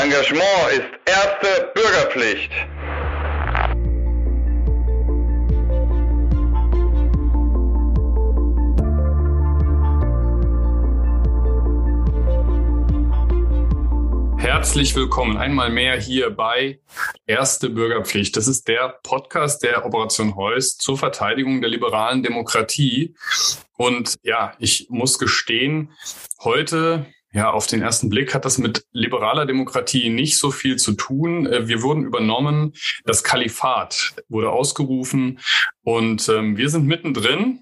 [0.00, 2.52] Engagement ist erste Bürgerpflicht.
[14.38, 16.78] Herzlich willkommen einmal mehr hier bei
[17.26, 18.36] Erste Bürgerpflicht.
[18.36, 23.16] Das ist der Podcast der Operation Heuss zur Verteidigung der liberalen Demokratie.
[23.76, 25.92] Und ja, ich muss gestehen,
[26.40, 30.92] heute ja, auf den ersten Blick hat das mit liberaler Demokratie nicht so viel zu
[30.92, 31.46] tun.
[31.46, 32.72] Äh, wir wurden übernommen,
[33.04, 35.38] das Kalifat wurde ausgerufen
[35.88, 37.60] und ähm, wir sind mittendrin.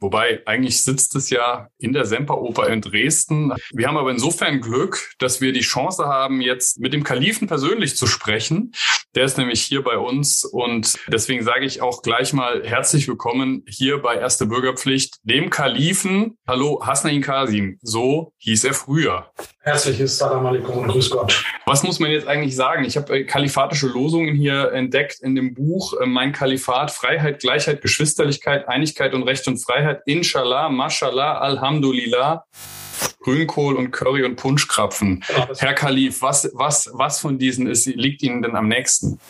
[0.00, 3.52] Wobei eigentlich sitzt es ja in der Semperoper in Dresden.
[3.74, 7.94] Wir haben aber insofern Glück, dass wir die Chance haben, jetzt mit dem Kalifen persönlich
[7.94, 8.72] zu sprechen.
[9.14, 13.64] Der ist nämlich hier bei uns und deswegen sage ich auch gleich mal herzlich willkommen
[13.68, 16.38] hier bei Erste Bürgerpflicht, dem Kalifen.
[16.46, 17.78] Hallo, Hasnain Kasim.
[17.82, 19.30] So hieß er früher.
[19.60, 21.44] Herzliches Salam alaikum und Grüß Gott.
[21.66, 22.84] Was muss man jetzt eigentlich sagen?
[22.84, 27.57] Ich habe äh, kalifatische Losungen hier entdeckt in dem Buch äh, Mein Kalifat, Freiheit, Gleichheit,
[27.66, 30.02] Geschwisterlichkeit, Einigkeit und Recht und Freiheit.
[30.06, 32.44] Inshallah, Mashallah, Alhamdulillah.
[33.20, 35.24] Grünkohl und Curry und Punschkrapfen.
[35.28, 39.20] Ja, Herr Kalif, was, was, was von diesen ist, liegt Ihnen denn am nächsten?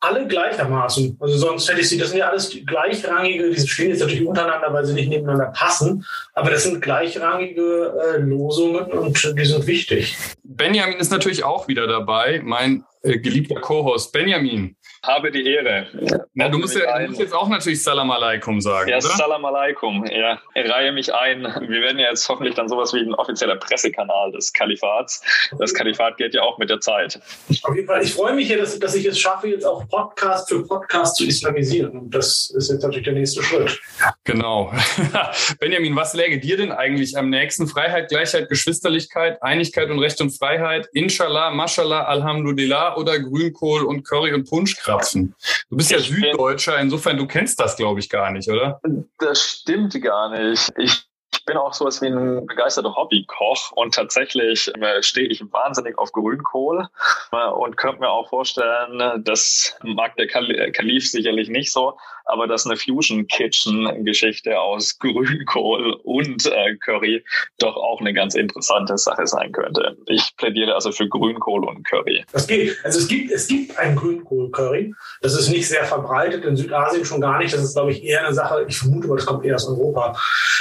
[0.00, 1.16] Alle gleichermaßen.
[1.18, 4.72] Also sonst hätte ich sie, das sind ja alles gleichrangige, die stehen jetzt natürlich untereinander,
[4.72, 10.16] weil sie nicht nebeneinander passen, aber das sind gleichrangige äh, Losungen und die sind wichtig.
[10.44, 14.12] Benjamin ist natürlich auch wieder dabei, mein äh, geliebter Co-Host.
[14.12, 15.86] Benjamin, habe die Ehre.
[16.34, 18.88] Na, du, musst ja, du musst jetzt auch natürlich Salam Aleikum sagen.
[18.90, 19.08] Ja, oder?
[19.08, 20.04] Salam Aleikum.
[20.06, 21.42] Ja, ich reihe mich ein.
[21.42, 25.22] Wir werden ja jetzt hoffentlich dann sowas wie ein offizieller Pressekanal des Kalifats.
[25.58, 27.20] Das Kalifat geht ja auch mit der Zeit.
[27.62, 28.02] Auf jeden Fall.
[28.02, 31.24] Ich freue mich hier, dass, dass ich es schaffe, jetzt auch Podcast für Podcast zu
[31.24, 31.92] islamisieren.
[31.92, 33.80] Und das ist jetzt natürlich der nächste Schritt.
[34.24, 34.72] Genau.
[35.60, 37.66] Benjamin, was läge dir denn eigentlich am nächsten?
[37.66, 44.32] Freiheit, Gleichheit, Geschwisterlichkeit, Einigkeit und Recht und Freiheit, Inshallah, Mashallah, Alhamdulillah oder Grünkohl und Curry
[44.32, 44.85] und Punschkraft?
[44.86, 45.34] Krapfen.
[45.68, 48.80] Du bist ja ich Süddeutscher, insofern du kennst das, glaube ich, gar nicht, oder?
[49.18, 50.72] Das stimmt gar nicht.
[50.76, 51.06] Ich
[51.44, 56.88] bin auch sowas wie ein begeisterter Hobbykoch und tatsächlich äh, stehe ich wahnsinnig auf Grünkohl
[57.32, 62.66] äh, und könnte mir auch vorstellen, das mag der Kalif sicherlich nicht so, aber dass
[62.66, 67.24] eine Fusion Kitchen Geschichte aus Grünkohl und äh, Curry
[67.58, 69.96] doch auch eine ganz interessante Sache sein könnte.
[70.06, 72.24] Ich plädiere also für Grünkohl und Curry.
[72.32, 72.76] Das geht.
[72.84, 74.94] Also es gibt, es gibt ein Grünkohl Curry.
[75.22, 77.54] Das ist nicht sehr verbreitet, in Südasien schon gar nicht.
[77.54, 80.16] Das ist, glaube ich, eher eine Sache, ich vermute mal, das kommt eher aus Europa.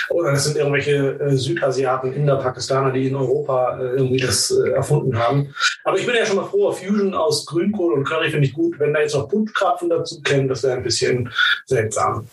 [0.09, 4.69] Oder das sind irgendwelche äh, Südasiaten, Inder, Pakistaner, die in Europa äh, irgendwie das äh,
[4.71, 5.53] erfunden haben.
[5.83, 8.79] Aber ich bin ja schon mal froh, Fusion aus Grünkohl und Curry finde ich gut.
[8.79, 11.31] Wenn da jetzt noch Punschkrapfen dazu kennen, das wäre ein bisschen
[11.65, 12.27] seltsam.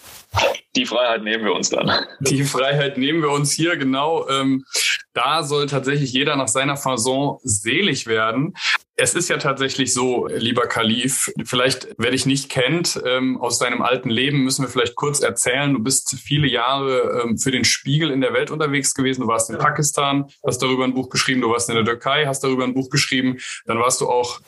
[0.75, 1.91] Die Freiheit nehmen wir uns dann.
[2.21, 4.27] Die Freiheit nehmen wir uns hier, genau.
[4.28, 4.65] Ähm,
[5.12, 8.55] da soll tatsächlich jeder nach seiner Fasson selig werden.
[8.97, 13.83] Es ist ja tatsächlich so, lieber Kalif, vielleicht, wer dich nicht kennt, ähm, aus deinem
[13.83, 15.75] alten Leben müssen wir vielleicht kurz erzählen.
[15.75, 19.22] Du bist viele Jahre ähm, für den Spiegel in der Welt unterwegs gewesen.
[19.22, 21.43] Du warst in Pakistan, hast darüber ein Buch geschrieben.
[21.43, 23.39] Du warst in der Türkei, hast darüber ein Buch geschrieben.
[23.66, 24.41] Dann warst du auch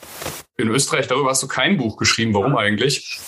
[0.57, 2.33] in Österreich, darüber hast du kein Buch geschrieben.
[2.33, 3.19] Warum eigentlich?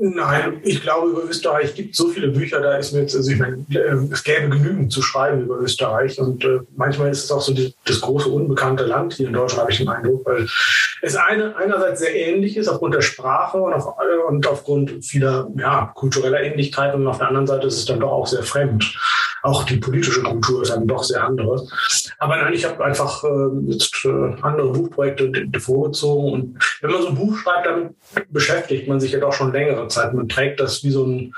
[0.00, 3.38] Nein, ich glaube, über Österreich gibt so viele Bücher, da ist mir jetzt, also ich
[3.38, 7.40] meine, äh, es gäbe genügend zu schreiben über Österreich und äh, manchmal ist es auch
[7.40, 10.48] so die, das große unbekannte Land hier in Deutschland, habe ich den Eindruck, weil
[11.02, 13.94] es eine, einerseits sehr ähnlich ist aufgrund der Sprache und, auf,
[14.28, 18.10] und aufgrund vieler ja, kultureller Ähnlichkeiten und auf der anderen Seite ist es dann doch
[18.10, 18.84] auch sehr fremd
[19.42, 21.66] auch die politische Kultur ist dann doch sehr andere.
[22.18, 27.08] Aber nein, ich habe einfach äh, jetzt äh, andere Buchprojekte vorgezogen und wenn man so
[27.08, 27.94] ein Buch schreibt, dann
[28.30, 30.14] beschäftigt man sich ja doch schon längere Zeit.
[30.14, 31.34] Man trägt das wie so ein,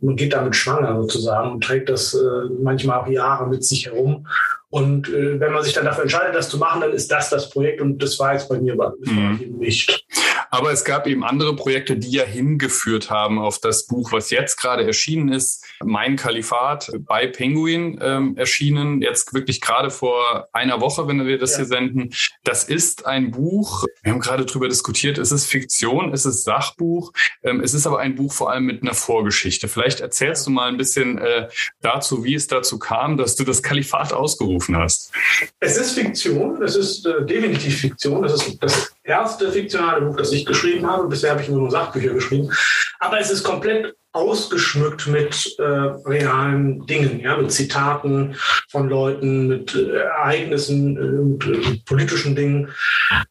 [0.00, 2.18] man geht damit schwanger sozusagen und trägt das äh,
[2.62, 4.26] manchmal auch Jahre mit sich herum.
[4.70, 7.50] Und äh, wenn man sich dann dafür entscheidet, das zu machen, dann ist das das
[7.50, 9.56] Projekt und das war jetzt bei mir mhm.
[9.58, 10.06] nicht.
[10.50, 14.56] Aber es gab eben andere Projekte, die ja hingeführt haben auf das Buch, was jetzt
[14.56, 15.64] gerade erschienen ist.
[15.82, 21.52] Mein Kalifat bei Penguin ähm, erschienen, jetzt wirklich gerade vor einer Woche, wenn wir das
[21.52, 21.58] ja.
[21.58, 22.10] hier senden.
[22.44, 27.12] Das ist ein Buch, wir haben gerade drüber diskutiert, es ist Fiktion, es ist Sachbuch,
[27.42, 29.68] ähm, es ist aber ein Buch vor allem mit einer Vorgeschichte.
[29.68, 31.48] Vielleicht erzählst du mal ein bisschen äh,
[31.80, 35.12] dazu, wie es dazu kam, dass du das Kalifat ausgerufen hast.
[35.60, 40.32] Es ist Fiktion, es ist äh, definitiv Fiktion, es ist das erste fiktionale Buch, das
[40.32, 41.08] ich geschrieben habe.
[41.08, 42.50] Bisher habe ich nur Sachbücher geschrieben.
[42.98, 48.34] Aber es ist komplett ausgeschmückt mit äh, realen Dingen, ja, mit Zitaten
[48.68, 52.68] von Leuten, mit äh, Ereignissen, äh, mit äh, politischen Dingen.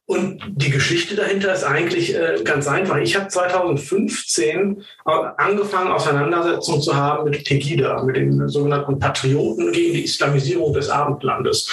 [0.10, 2.98] Und die Geschichte dahinter ist eigentlich äh, ganz einfach.
[2.98, 10.06] Ich habe 2015 angefangen, Auseinandersetzungen zu haben mit Pegida, mit den sogenannten Patrioten gegen die
[10.06, 11.70] Islamisierung des Abendlandes,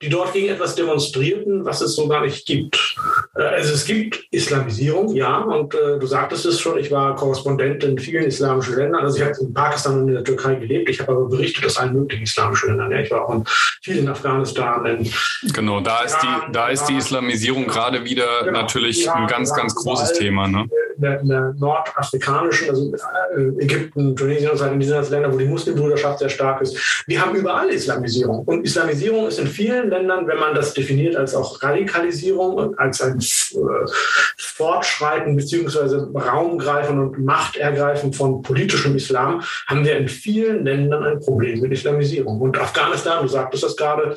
[0.00, 2.94] die dort gegen etwas demonstrierten, was es so gar nicht gibt.
[3.34, 7.82] Äh, also es gibt Islamisierung, ja, und äh, du sagtest es schon, ich war Korrespondent
[7.82, 9.02] in vielen islamischen Ländern.
[9.02, 10.88] Also ich habe in Pakistan und in der Türkei gelebt.
[10.90, 12.92] Ich habe aber berichtet aus allen möglichen islamischen Ländern.
[12.92, 13.00] Ja.
[13.00, 13.44] Ich war auch in
[13.82, 14.86] vielen Afghanistan.
[14.86, 15.12] In
[15.52, 19.74] genau, da ist die, da ist die Islamisierung gerade wieder genau, natürlich ein ganz, ganz
[19.74, 20.48] großes Thema.
[20.48, 20.68] Ne?
[21.00, 22.92] In der, der nordafrikanischen, also
[23.36, 27.04] äh, Ägypten, Tunesien und so weiter, in diesen Ländern, wo die Muslimbruderschaft sehr stark ist.
[27.06, 28.44] Wir haben überall Islamisierung.
[28.44, 33.00] Und Islamisierung ist in vielen Ländern, wenn man das definiert als auch Radikalisierung und als
[33.00, 33.90] ein äh,
[34.36, 41.60] Fortschreiten beziehungsweise Raumgreifen und Machtergreifen von politischem Islam, haben wir in vielen Ländern ein Problem
[41.60, 42.40] mit Islamisierung.
[42.40, 44.10] Und Afghanistan, du sagtest das gerade,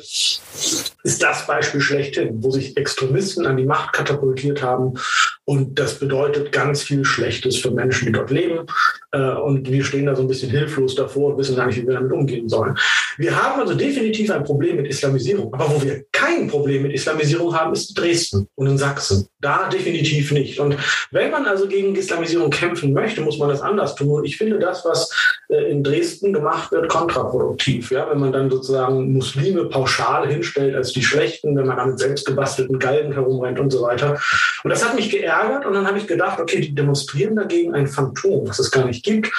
[1.04, 4.94] ist das Beispiel schlechthin, wo sich Extremisten an die Macht katapultiert haben.
[5.46, 8.66] Und das bedeutet ganz viel Schlechtes für Menschen, die dort leben.
[9.12, 11.86] Äh, und wir stehen da so ein bisschen hilflos davor und wissen gar nicht, wie
[11.86, 12.76] wir damit umgehen sollen.
[13.18, 15.52] Wir haben also definitiv ein Problem mit Islamisierung.
[15.52, 19.28] Aber wo wir kein Problem mit Islamisierung haben, ist Dresden und in Sachsen.
[19.40, 20.58] Da definitiv nicht.
[20.60, 20.76] Und
[21.10, 24.08] wenn man also gegen Islamisierung kämpfen möchte, muss man das anders tun.
[24.08, 25.10] Und ich finde das, was
[25.54, 27.90] in Dresden gemacht wird, kontraproduktiv.
[27.90, 32.26] Ja, wenn man dann sozusagen Muslime pauschal hinstellt als die Schlechten, wenn man damit selbst
[32.26, 34.20] gebastelten Galgen herumrennt und so weiter.
[34.62, 35.66] Und das hat mich geärgert.
[35.66, 39.04] Und dann habe ich gedacht, okay, die demonstrieren dagegen ein Phantom, was es gar nicht
[39.04, 39.30] gibt.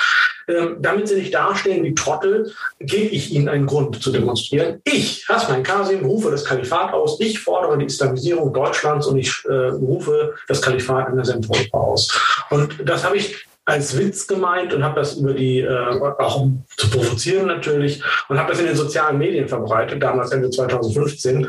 [0.48, 4.80] Ähm, damit sie nicht dastehen wie Trottel, gebe ich ihnen einen Grund zu demonstrieren.
[4.84, 7.20] Ich, Hasman Kasim, rufe das Kalifat aus.
[7.20, 12.46] Ich fordere die Islamisierung Deutschlands und ich äh, rufe das Kalifat in der Zentraleuropa aus.
[12.52, 16.64] Und das habe ich als Witz gemeint und habe das über die, äh, auch um
[16.78, 21.48] zu provozieren natürlich, und habe das in den sozialen Medien verbreitet, damals Ende 2015.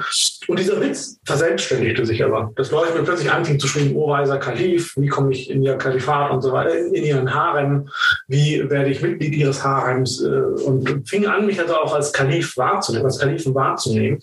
[0.49, 2.53] Und dieser Witz verselbstständigte sich aber.
[2.57, 5.77] Das Leute mir plötzlich anfingen zu schreiben, oh weiser Kalif, wie komme ich in ihr
[5.77, 7.89] Kalifat und so weiter, in, in ihren Harem,
[8.29, 12.57] wie werde ich Mitglied ihres Harems äh, und fing an, mich also auch als Kalif
[12.57, 14.23] wahrzunehmen, als Kalifen wahrzunehmen.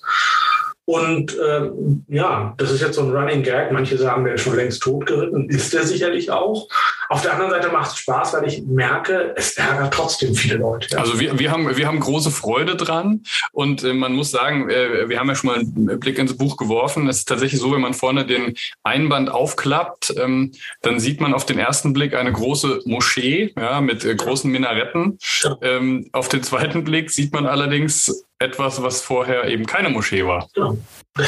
[0.85, 3.71] Und ähm, ja, das ist jetzt so ein Running Gag.
[3.71, 5.49] Manche sagen, der ist schon längst totgeritten.
[5.49, 6.67] Ist er sicherlich auch.
[7.07, 10.89] Auf der anderen Seite macht es Spaß, weil ich merke, es ärgert trotzdem viele Leute.
[10.91, 10.97] Ja.
[10.97, 13.21] Also wir, wir, haben, wir haben große Freude dran.
[13.53, 16.57] Und äh, man muss sagen, äh, wir haben ja schon mal einen Blick ins Buch
[16.57, 17.07] geworfen.
[17.07, 20.51] Es ist tatsächlich so, wenn man vorne den Einband aufklappt, ähm,
[20.81, 25.17] dann sieht man auf den ersten Blick eine große Moschee ja, mit äh, großen Minaretten.
[25.43, 25.57] Ja.
[25.61, 30.47] Ähm, auf den zweiten Blick sieht man allerdings etwas, was vorher eben keine Moschee war.
[30.53, 30.77] Genau.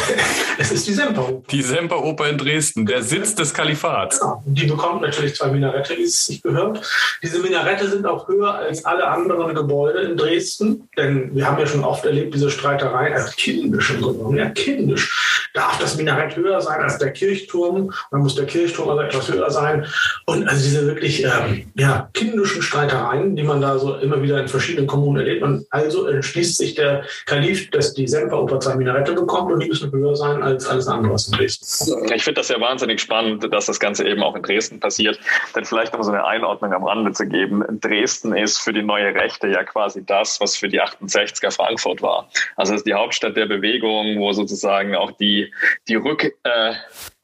[0.58, 1.44] Es ist die Semperoper.
[1.52, 4.22] Die Semperoper in Dresden, der Sitz des Kalifats.
[4.22, 4.42] Genau.
[4.46, 6.80] Die bekommt natürlich zwei Minarette, wie es sich gehört.
[7.22, 11.68] Diese Minarette sind auch höher als alle anderen Gebäude in Dresden, denn wir haben ja
[11.68, 15.50] schon oft erlebt, diese Streitereien, also kindisch im Grunde ja kindisch.
[15.54, 17.94] Darf das Minarett höher sein als der Kirchturm?
[18.12, 19.86] Dann muss der Kirchturm also etwas höher sein.
[20.26, 24.48] Und also diese wirklich ähm, ja, kindischen Streitereien, die man da so immer wieder in
[24.48, 25.44] verschiedenen Kommunen erlebt.
[25.44, 29.92] Und also entschließt sich der Kalif, dass die Semperoper zwei Minarette bekommt und die müssen
[29.92, 32.14] höher sein als alles andere, was in Dresden.
[32.14, 35.20] Ich finde das ja wahnsinnig spannend, dass das Ganze eben auch in Dresden passiert.
[35.56, 37.64] Denn vielleicht noch so eine Einordnung am Rande zu geben.
[37.82, 42.30] Dresden ist für die neue Rechte ja quasi das, was für die 68er Frankfurt war.
[42.56, 45.54] Also es ist die Hauptstadt der Bewegung, wo sozusagen auch die,
[45.88, 46.74] die Rück, äh,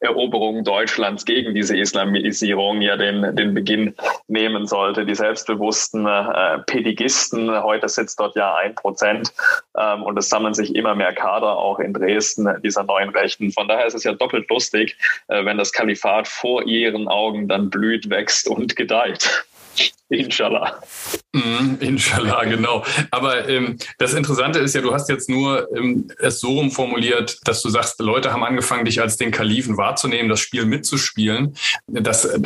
[0.02, 3.96] Eroberung Deutschlands gegen diese Islamisierung ja den, den Beginn
[4.28, 5.06] nehmen sollte.
[5.06, 9.32] Die selbstbewussten äh, Pedigisten, heute sitzt dort ja ein Prozent
[9.78, 13.52] ähm, und es sammeln sich immer mehr Kader auch in Dresden dieser neuen Rechten.
[13.52, 14.98] Von daher ist es ja doppelt lustig,
[15.28, 19.46] äh, wenn das Kalifat vor ihren Augen dann blüht, wächst und gedeiht.
[20.10, 20.82] Inshallah.
[21.34, 22.84] Mm, inshallah, genau.
[23.12, 27.40] Aber ähm, das Interessante ist ja, du hast jetzt nur ähm, es so rum formuliert,
[27.46, 31.56] dass du sagst, Leute haben angefangen, dich als den Kalifen wahrzunehmen, das Spiel mitzuspielen,
[31.88, 32.40] das, äh,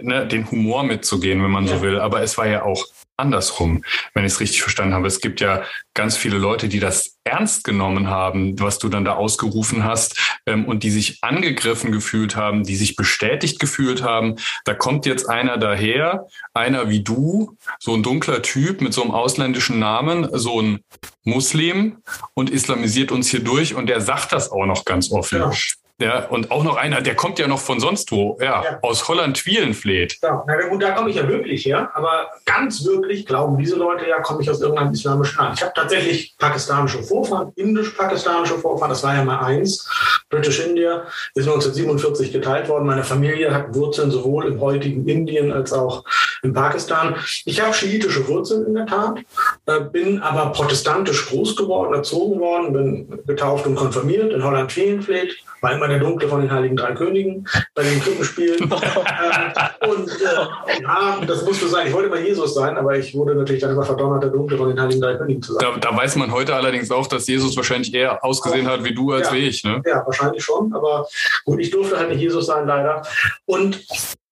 [0.00, 1.76] ne, den Humor mitzugehen, wenn man ja.
[1.76, 1.98] so will.
[1.98, 2.84] Aber es war ja auch
[3.16, 3.82] andersrum,
[4.14, 5.06] wenn ich es richtig verstanden habe.
[5.06, 5.62] Es gibt ja
[5.94, 10.64] ganz viele Leute, die das ernst genommen haben, was du dann da ausgerufen hast, ähm,
[10.64, 14.36] und die sich angegriffen gefühlt haben, die sich bestätigt gefühlt haben.
[14.64, 19.10] Da kommt jetzt einer daher, einer wie du, so ein dunkler Typ mit so einem
[19.10, 20.80] ausländischen Namen, so ein
[21.24, 21.98] Muslim
[22.34, 25.38] und islamisiert uns hier durch und der sagt das auch noch ganz offen.
[25.38, 25.52] Ja.
[25.98, 28.78] Ja, und auch noch einer, der kommt ja noch von sonst wo, ja, ja.
[28.82, 30.18] aus Holland-Wielenfleet.
[30.22, 34.06] Ja, na gut, da komme ich ja wirklich her, aber ganz wirklich glauben diese Leute
[34.06, 35.56] ja, komme ich aus irgendeinem islamischen Land.
[35.56, 39.88] Ich habe tatsächlich pakistanische Vorfahren, indisch-pakistanische Vorfahren, das war ja mal eins.
[40.28, 42.84] British India ist 1947 geteilt worden.
[42.84, 46.04] Meine Familie hat Wurzeln sowohl im heutigen Indien als auch
[46.42, 47.16] in Pakistan.
[47.46, 49.20] Ich habe schiitische Wurzeln in der Tat,
[49.64, 55.72] äh, bin aber protestantisch groß geworden, erzogen worden, bin getauft und konfirmiert in Holland-Feenfleet war
[55.72, 58.58] immer der Dunkle von den Heiligen Drei Königen bei den Krippenspielen.
[58.62, 61.88] ähm, und äh, ja, das musste sein.
[61.88, 64.68] Ich wollte immer Jesus sein, aber ich wurde natürlich dann immer verdonnert, der Dunkle von
[64.68, 65.80] den Heiligen Drei Königen zu sein.
[65.80, 69.12] Da, da weiß man heute allerdings auch, dass Jesus wahrscheinlich eher ausgesehen hat wie du
[69.12, 69.64] als ja, wie ich.
[69.64, 69.82] Ne?
[69.86, 70.72] Ja, wahrscheinlich schon.
[70.74, 71.06] Aber
[71.44, 73.02] gut, ich durfte halt nicht Jesus sein, leider.
[73.44, 73.84] Und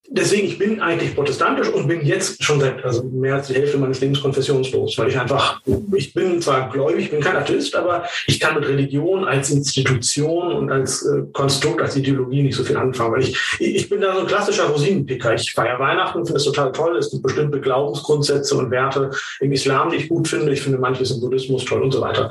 [0.08, 3.78] deswegen, ich bin eigentlich protestantisch und bin jetzt schon seit also mehr als die Hälfte
[3.78, 5.60] meines Lebens konfessionslos, weil ich einfach,
[5.94, 10.52] ich bin zwar gläubig, ich bin kein Atheist, aber ich kann mit Religion als Institution
[10.52, 14.14] und als äh, Konstrukt, als Ideologie nicht so viel anfangen, weil ich, ich bin da
[14.14, 15.34] so ein klassischer Rosinenpicker.
[15.34, 16.96] Ich feiere Weihnachten, finde es total toll.
[16.96, 20.52] Es gibt bestimmte Glaubensgrundsätze und Werte im Islam, die ich gut finde.
[20.52, 22.30] Ich finde manches im Buddhismus toll und so weiter.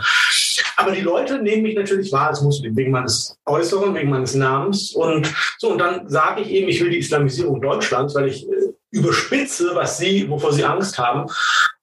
[0.78, 4.94] Aber die Leute nehmen mich natürlich wahr als Muslim, wegen meines Äußeren, wegen meines Namens
[4.94, 5.72] und so.
[5.72, 9.98] Und dann sage ich eben, ich will die Islamisierung Deutschlands, weil ich äh, überspitze, was
[9.98, 11.30] sie, wovor sie Angst haben.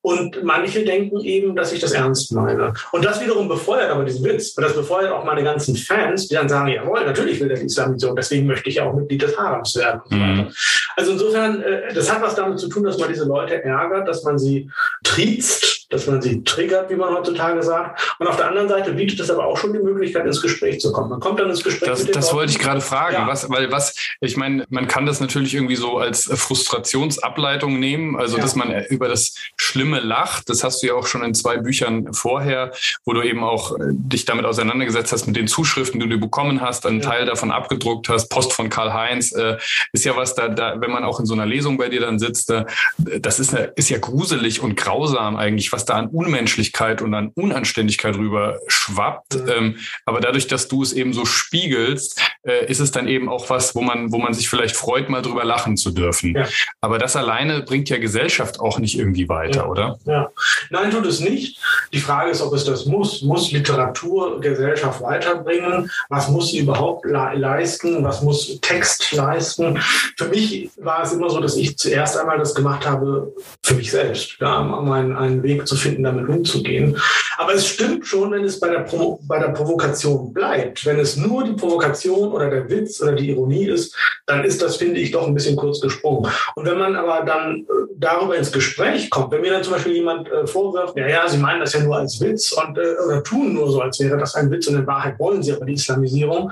[0.02, 2.73] Und manche denken eben, dass ich das ernst meine.
[2.92, 4.57] Und das wiederum befeuert aber diesen Witz.
[4.57, 7.66] Und das befeuert auch meine ganzen Fans, die dann sagen, jawohl, natürlich will der die
[7.66, 10.00] Islamisierung, deswegen möchte ich ja auch Mitglied des Harems werden.
[10.09, 10.49] Mhm.
[10.97, 14.25] Also insofern, äh, das hat was damit zu tun, dass man diese Leute ärgert, dass
[14.25, 14.71] man sie
[15.04, 18.16] triezt, dass man sie triggert, wie man heutzutage sagt.
[18.19, 20.92] Und auf der anderen Seite bietet es aber auch schon die Möglichkeit, ins Gespräch zu
[20.92, 21.11] kommen.
[21.11, 21.88] Man kommt dann ins Gespräch.
[21.88, 23.14] Das, das wollte ich gerade fragen.
[23.14, 23.26] Ja.
[23.26, 28.37] Was, weil was, ich meine, man kann das natürlich irgendwie so als Frustrationsableitung nehmen, also
[28.37, 28.42] ja.
[28.42, 30.49] dass man über das Schlimme lacht.
[30.49, 32.73] Das hast du ja auch schon in zwei Büchern vorher,
[33.04, 36.61] wo du eben auch äh, dich damit auseinandergesetzt hast mit den Zuschriften, die du bekommen
[36.61, 37.09] hast, einen ja.
[37.09, 38.28] Teil davon abgedruckt hast.
[38.28, 39.56] Post von Karl-Heinz äh,
[39.92, 42.18] ist ja was da, da, wenn man auch in so einer Lesung bei dir dann
[42.18, 42.66] sitzt, da,
[42.99, 47.32] das ist, eine, ist ja gruselig und grausam eigentlich, was da an Unmenschlichkeit und an
[47.35, 49.35] Unanständigkeit rüber schwappt.
[49.35, 49.49] Mhm.
[49.49, 53.50] Ähm, aber dadurch, dass du es eben so spiegelst, äh, ist es dann eben auch
[53.50, 56.35] was, wo man, wo man sich vielleicht freut, mal drüber lachen zu dürfen.
[56.35, 56.47] Ja.
[56.80, 59.66] Aber das alleine bringt ja Gesellschaft auch nicht irgendwie weiter, ja.
[59.80, 59.99] Oder?
[60.04, 60.30] Ja.
[60.70, 61.58] Nein, tut es nicht.
[61.92, 63.22] Die Frage ist, ob es das muss.
[63.22, 65.90] Muss Literatur Gesellschaft weiterbringen?
[66.08, 68.04] Was muss sie überhaupt le leisten?
[68.04, 69.78] Was muss Text leisten?
[70.16, 73.32] Für mich war es immer so, dass ich zuerst einmal das gemacht habe
[73.62, 76.96] für mich selbst, ja, um einen, einen Weg zu finden, damit umzugehen.
[77.38, 80.84] Aber es stimmt schon, wenn es bei der, Pro bei der Provokation bleibt.
[80.84, 83.94] Wenn es nur die Provokation oder der Witz oder die Ironie ist,
[84.26, 86.30] dann ist das, finde ich, doch ein bisschen kurz gesprungen.
[86.54, 87.64] Und wenn man aber dann äh,
[87.96, 91.38] darüber ins Gespräch kommt, wenn mir dann zum Beispiel jemand äh, vorwirft, ja, ja, Sie
[91.38, 94.34] meinen das ja nur als Witz und äh, oder tun nur so, als wäre das
[94.34, 96.50] ein Witz und in Wahrheit wollen Sie aber die Islamisierung,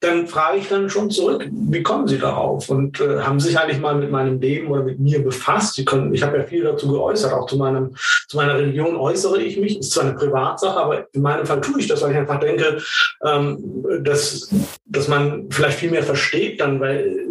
[0.00, 2.68] dann frage ich dann schon zurück, wie kommen Sie darauf?
[2.68, 5.74] Und äh, haben sich eigentlich mal mit meinem Leben oder mit mir befasst?
[5.74, 7.94] Sie können, ich habe ja viel dazu geäußert, auch zu, meinem,
[8.28, 9.78] zu meiner Religion äußere ich mich.
[9.78, 12.78] Ist zwar eine Privatsache, aber in meinem Fall tue ich das, weil ich einfach denke,
[13.24, 14.50] ähm, dass,
[14.84, 17.27] dass man vielleicht viel mehr versteht dann, weil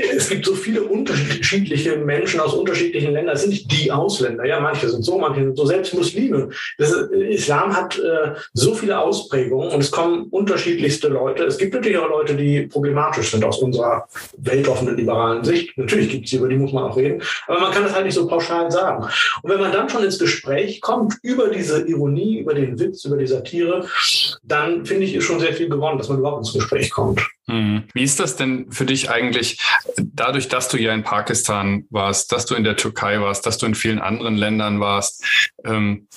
[0.00, 3.34] es gibt so viele unterschiedliche Menschen aus unterschiedlichen Ländern.
[3.34, 4.44] Es sind nicht die Ausländer.
[4.44, 5.66] Ja, manche sind so, manche sind so.
[5.66, 6.50] Selbst Muslime.
[6.78, 11.44] Das, Islam hat äh, so viele Ausprägungen und es kommen unterschiedlichste Leute.
[11.44, 15.76] Es gibt natürlich auch Leute, die problematisch sind aus unserer weltoffenen liberalen Sicht.
[15.76, 17.22] Natürlich gibt es sie, über die muss man auch reden.
[17.46, 19.04] Aber man kann das halt nicht so pauschal sagen.
[19.42, 23.16] Und wenn man dann schon ins Gespräch kommt über diese Ironie, über den Witz, über
[23.16, 23.86] die Satire,
[24.42, 27.20] dann finde ich, ist schon sehr viel gewonnen, dass man überhaupt ins Gespräch kommt.
[27.48, 27.84] Hm.
[27.94, 29.58] Wie ist das denn für dich eigentlich,
[29.96, 33.66] dadurch, dass du ja in Pakistan warst, dass du in der Türkei warst, dass du
[33.66, 35.24] in vielen anderen Ländern warst?
[35.64, 36.08] Ähm,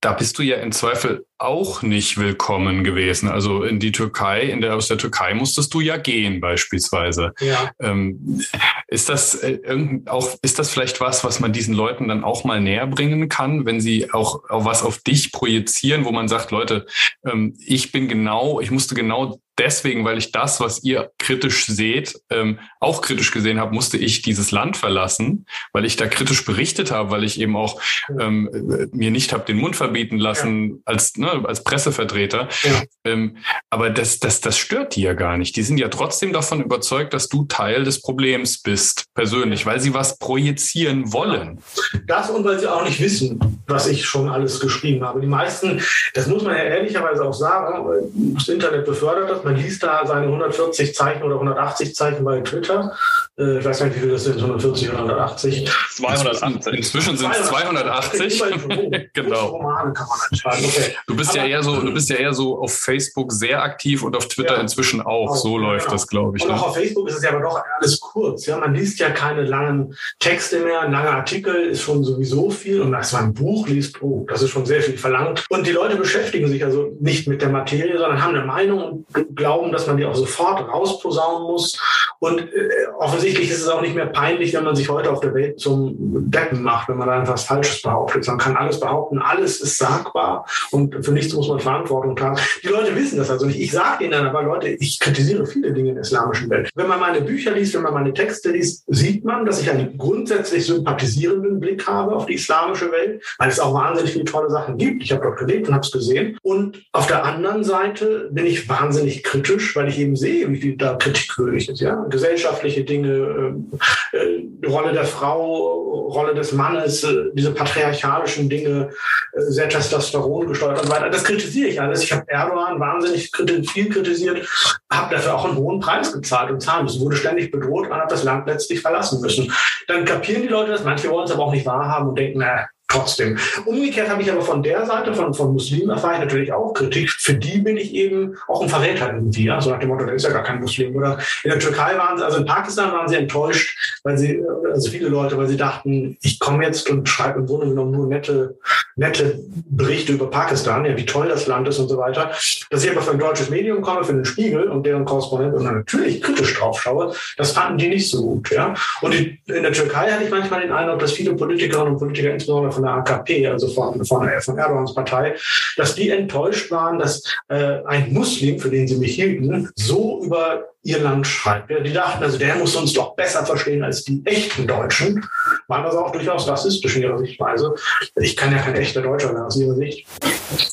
[0.00, 3.28] da bist du ja im Zweifel auch nicht willkommen gewesen.
[3.28, 7.32] Also in die Türkei, in der, aus der Türkei musstest du ja gehen beispielsweise.
[7.40, 7.70] Ja.
[7.80, 8.42] Ähm,
[8.88, 9.58] ist das äh,
[10.06, 13.64] auch, ist das vielleicht was, was man diesen Leuten dann auch mal näher bringen kann,
[13.64, 16.86] wenn sie auch, auch was auf dich projizieren, wo man sagt, Leute,
[17.24, 22.14] ähm, ich bin genau, ich musste genau deswegen, weil ich das, was ihr kritisch seht,
[22.30, 26.90] ähm, auch kritisch gesehen habe, musste ich dieses Land verlassen, weil ich da kritisch berichtet
[26.90, 27.80] habe, weil ich eben auch
[28.18, 28.48] ähm,
[28.92, 30.76] mir nicht habe den Mund verbieten lassen ja.
[30.86, 32.48] als ne, als Pressevertreter.
[32.62, 32.82] Ja.
[33.04, 33.36] Ähm,
[33.70, 35.56] aber das, das, das stört die ja gar nicht.
[35.56, 39.94] Die sind ja trotzdem davon überzeugt, dass du Teil des Problems bist, persönlich, weil sie
[39.94, 41.60] was projizieren wollen.
[42.06, 45.20] Das und weil sie auch nicht wissen, was ich schon alles geschrieben habe.
[45.20, 45.80] Die meisten,
[46.14, 50.26] das muss man ja ehrlicherweise auch sagen, das Internet befördert das man liest da seine
[50.26, 52.96] 140 Zeichen oder 180 Zeichen bei Twitter.
[53.40, 55.70] Äh, ich weiß gar nicht, wie viel das sind, 140 oder 180.
[55.96, 56.74] 280.
[56.74, 58.42] Inzwischen sind es 280.
[59.14, 59.46] genau.
[59.46, 60.64] Romane kann man entscheiden.
[60.66, 60.94] Okay.
[61.06, 64.02] Du bist Aber, ja eher so, du bist ja eher so auf Facebook sehr aktiv
[64.02, 65.34] und auf Twitter ja, inzwischen auch.
[65.36, 65.70] So genau.
[65.70, 66.42] läuft das, glaube ich.
[66.44, 66.56] Und ne?
[66.56, 68.46] auch auf Facebook ist es ja aber doch alles kurz.
[68.46, 70.82] Ja, man liest ja keine langen Texte mehr.
[70.82, 72.82] Ein langer Artikel ist schon sowieso viel.
[72.82, 75.46] Und als man ein Buch liest, oh, das ist schon sehr viel verlangt.
[75.48, 79.36] Und die Leute beschäftigen sich also nicht mit der Materie, sondern haben eine Meinung und
[79.36, 81.78] glauben, dass man die auch sofort rausposaunen muss.
[82.18, 82.68] Und äh,
[82.98, 85.94] offensichtlich ist es auch nicht mehr peinlich, wenn man sich heute auf der Welt zum
[86.30, 88.26] Deppen macht, wenn man da etwas Falsches behauptet.
[88.26, 92.38] Man kann alles behaupten, alles ist sagbar und für nichts muss man Verantwortung tragen.
[92.62, 93.60] Die Leute wissen das also nicht.
[93.60, 96.70] Ich sage ihnen dann aber, Leute, ich kritisiere viele Dinge in der islamischen Welt.
[96.74, 99.96] Wenn man meine Bücher liest, wenn man meine Texte liest, sieht man, dass ich einen
[99.96, 104.78] grundsätzlich sympathisierenden Blick habe auf die islamische Welt, weil es auch wahnsinnig viele tolle Sachen
[104.78, 105.02] gibt.
[105.02, 106.38] Ich habe dort gelebt und habe es gesehen.
[106.42, 110.76] Und auf der anderen Seite bin ich wahnsinnig kritisch, weil ich eben sehe, wie viel
[110.76, 111.80] da kritikwürdig ist.
[111.80, 112.04] Ja?
[112.08, 118.90] gesellschaftliche Dinge, äh, äh, Rolle der Frau, Rolle des Mannes, äh, diese patriarchalischen Dinge,
[119.32, 121.10] äh, sehr Testosteron gesteuert und weiter.
[121.10, 122.02] Das kritisiere ich alles.
[122.04, 123.30] Ich habe Erdogan wahnsinnig
[123.70, 124.46] viel kritisiert,
[124.90, 128.08] habe dafür auch einen hohen Preis gezahlt und zahlen müssen, wurde ständig bedroht und habe
[128.08, 129.52] das Land letztlich verlassen müssen.
[129.86, 132.66] Dann kapieren die Leute das, manche wollen es aber auch nicht wahrhaben und denken, na,
[132.90, 133.38] trotzdem.
[133.64, 137.10] Umgekehrt habe ich aber von der Seite, von, von Muslimen erfahre ich natürlich auch Kritik.
[137.10, 139.44] Für die bin ich eben auch ein Verräter irgendwie.
[139.44, 139.60] Ja?
[139.60, 140.94] So nach dem Motto, der ist ja gar kein Muslim.
[140.96, 144.90] Oder in der Türkei waren sie, also in Pakistan waren sie enttäuscht, weil sie, also
[144.90, 148.58] viele Leute, weil sie dachten, ich komme jetzt und schreibe im Grunde genommen nur nette,
[148.96, 152.30] nette Berichte über Pakistan, ja, wie toll das Land ist und so weiter.
[152.70, 155.64] Dass ich aber für ein deutsches Medium komme, für den Spiegel und deren Korrespondent und
[155.64, 158.50] natürlich kritisch drauf schaue, das fanden die nicht so gut.
[158.50, 158.74] Ja?
[159.00, 162.72] Und in der Türkei hatte ich manchmal den Eindruck, dass viele Politikerinnen und Politiker, insbesondere
[162.72, 165.36] von der AKP, also von, von, von Erdogans Partei,
[165.76, 170.70] dass die enttäuscht waren, dass äh, ein Muslim, für den sie mich hielten, so über
[170.82, 171.70] ihr Land schreibt.
[171.70, 175.24] Ja, die dachten, also der muss uns doch besser verstehen als die echten Deutschen.
[175.68, 177.74] Waren das auch durchaus rassistisch in ihrer Sichtweise.
[178.16, 180.06] Ich kann ja kein echter Deutscher sein aus ihrer Sicht.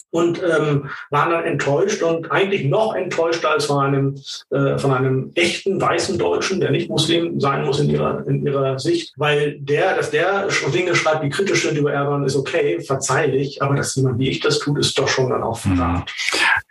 [0.09, 4.15] Und ähm, waren dann enttäuscht und eigentlich noch enttäuschter als von einem,
[4.49, 8.79] äh, von einem echten weißen Deutschen, der nicht Muslim sein muss in ihrer, in ihrer
[8.79, 13.61] Sicht, weil der, dass der Dinge schreibt, die kritisch sind über Erdogan, ist okay, verzeihlich,
[13.61, 16.11] aber dass jemand wie ich das tut, ist doch schon dann auch Verrat.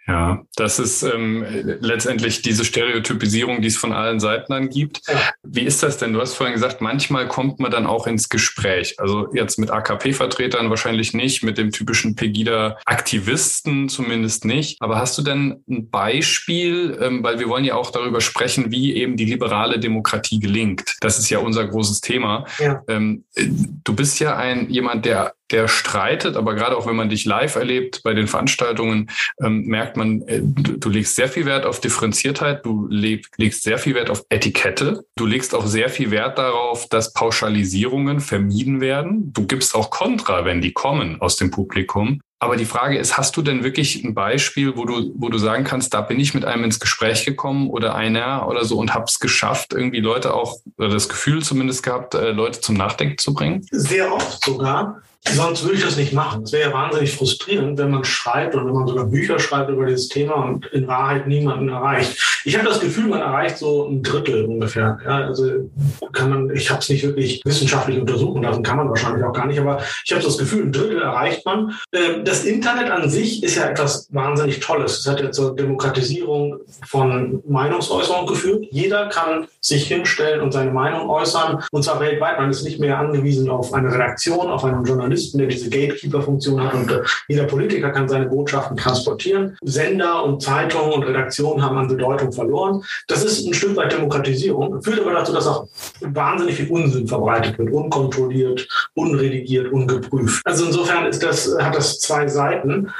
[0.08, 1.44] Ja, das ist ähm,
[1.80, 5.00] letztendlich diese Stereotypisierung, die es von allen Seiten an gibt.
[5.42, 6.12] Wie ist das denn?
[6.12, 8.94] Du hast vorhin gesagt, manchmal kommt man dann auch ins Gespräch.
[8.98, 14.80] Also jetzt mit AKP-Vertretern wahrscheinlich nicht, mit dem typischen Pegida-Aktivisten zumindest nicht.
[14.80, 18.94] Aber hast du denn ein Beispiel, ähm, weil wir wollen ja auch darüber sprechen, wie
[18.94, 20.96] eben die liberale Demokratie gelingt.
[21.00, 22.44] Das ist ja unser großes Thema.
[22.60, 22.80] Ja.
[22.86, 27.24] Ähm, du bist ja ein jemand, der der streitet, aber gerade auch wenn man dich
[27.24, 29.10] live erlebt bei den Veranstaltungen,
[29.42, 33.62] ähm, merkt man, äh, du, du, legst sehr viel Wert auf Differenziertheit, du leg, legst
[33.62, 38.80] sehr viel Wert auf Etikette, du legst auch sehr viel Wert darauf, dass Pauschalisierungen vermieden
[38.80, 39.32] werden.
[39.32, 42.20] Du gibst auch Kontra, wenn die kommen aus dem Publikum.
[42.38, 45.64] Aber die Frage ist, hast du denn wirklich ein Beispiel, wo du, wo du sagen
[45.64, 49.06] kannst, da bin ich mit einem ins Gespräch gekommen oder einer oder so und habe
[49.08, 53.32] es geschafft, irgendwie Leute auch, oder das Gefühl zumindest gehabt, äh, Leute zum Nachdenken zu
[53.32, 53.66] bringen?
[53.70, 55.00] Sehr oft sogar.
[55.34, 56.44] Sonst würde ich das nicht machen.
[56.44, 59.86] Es wäre ja wahnsinnig frustrierend, wenn man schreibt und wenn man sogar Bücher schreibt über
[59.86, 62.42] dieses Thema und in Wahrheit niemanden erreicht.
[62.44, 64.98] Ich habe das Gefühl, man erreicht so ein Drittel ungefähr.
[65.04, 65.68] Ja, also
[66.12, 69.46] kann man, ich habe es nicht wirklich wissenschaftlich untersuchen lassen, kann man wahrscheinlich auch gar
[69.46, 71.74] nicht, aber ich habe das Gefühl, ein Drittel erreicht man.
[71.92, 75.00] Ähm, das Internet an sich ist ja etwas wahnsinnig Tolles.
[75.00, 78.66] Es hat ja zur Demokratisierung von Meinungsäußerung geführt.
[78.70, 82.38] Jeder kann sich hinstellen und seine Meinung äußern und zwar weltweit.
[82.38, 86.62] Man ist nicht mehr angewiesen auf eine Redaktion, auf einen Journalisten Journalisten, der diese Gatekeeper-Funktion
[86.62, 89.56] hat und äh, jeder Politiker kann seine Botschaften transportieren.
[89.62, 92.82] Sender und Zeitungen und Redaktionen haben an Bedeutung verloren.
[93.08, 95.68] Das ist ein Stück weit Demokratisierung, führt aber dazu, dass auch
[96.00, 100.42] wahnsinnig viel Unsinn verbreitet wird, unkontrolliert, unredigiert, ungeprüft.
[100.44, 102.90] Also insofern ist das, hat das zwei Seiten.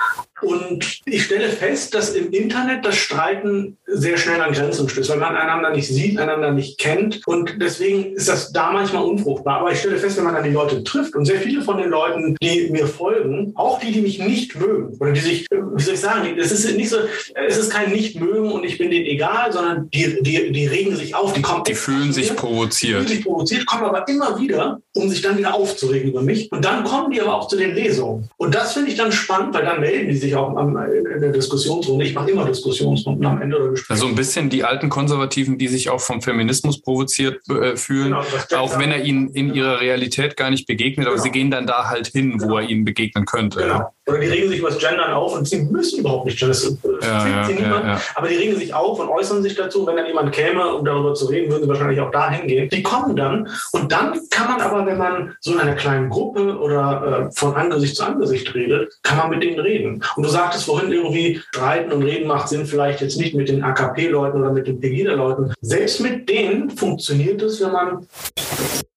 [0.42, 5.18] Und ich stelle fest, dass im Internet das Streiten sehr schnell an Grenzen stößt, weil
[5.18, 7.26] man einander nicht sieht, einander nicht kennt.
[7.26, 9.60] Und deswegen ist das da manchmal unfruchtbar.
[9.60, 11.88] Aber ich stelle fest, wenn man dann die Leute trifft und sehr viele von den
[11.88, 15.94] Leuten, die mir folgen, auch die, die mich nicht mögen oder die sich, wie soll
[15.94, 16.98] ich sagen, es ist nicht so,
[17.34, 21.14] es ist kein Nicht-Mögen und ich bin denen egal, sondern die, die, die regen sich
[21.14, 21.64] auf, die kommen.
[21.64, 23.00] Die fühlen sich provoziert.
[23.00, 26.52] Die fühlen sich provoziert, kommen aber immer wieder, um sich dann wieder aufzuregen über mich.
[26.52, 28.28] Und dann kommen die aber auch zu den Lesungen.
[28.36, 31.20] Und das finde ich dann spannend, weil dann melden die sich sich auch am, in
[31.20, 32.04] der Diskussionsrunde.
[32.04, 33.92] Ich mache immer Diskussionsrunden am Ende der Gespräche.
[33.92, 38.14] Also ein bisschen die alten Konservativen, die sich auch vom Feminismus provoziert äh, fühlen,
[38.48, 41.24] genau, auch wenn er ihnen in ihrer Realität gar nicht begegnet, aber genau.
[41.24, 42.58] sie gehen dann da halt hin, wo genau.
[42.58, 43.60] er ihnen begegnen könnte.
[43.60, 43.95] Genau.
[44.06, 46.56] Oder die regen sich über das Gendern auf und sie müssen überhaupt nicht gendern.
[46.82, 49.86] Das ja, ja, sie niemand, ja, aber die regen sich auf und äußern sich dazu.
[49.86, 52.68] Wenn dann jemand käme, um darüber zu reden, würden sie wahrscheinlich auch da hingehen.
[52.68, 56.56] Die kommen dann und dann kann man aber, wenn man so in einer kleinen Gruppe
[56.58, 60.02] oder äh, von Angesicht zu Angesicht redet, kann man mit denen reden.
[60.14, 63.64] Und du sagtest vorhin irgendwie, streiten und reden macht Sinn vielleicht jetzt nicht mit den
[63.64, 65.52] AKP-Leuten oder mit den Pegida-Leuten.
[65.60, 68.06] Selbst mit denen funktioniert es, wenn man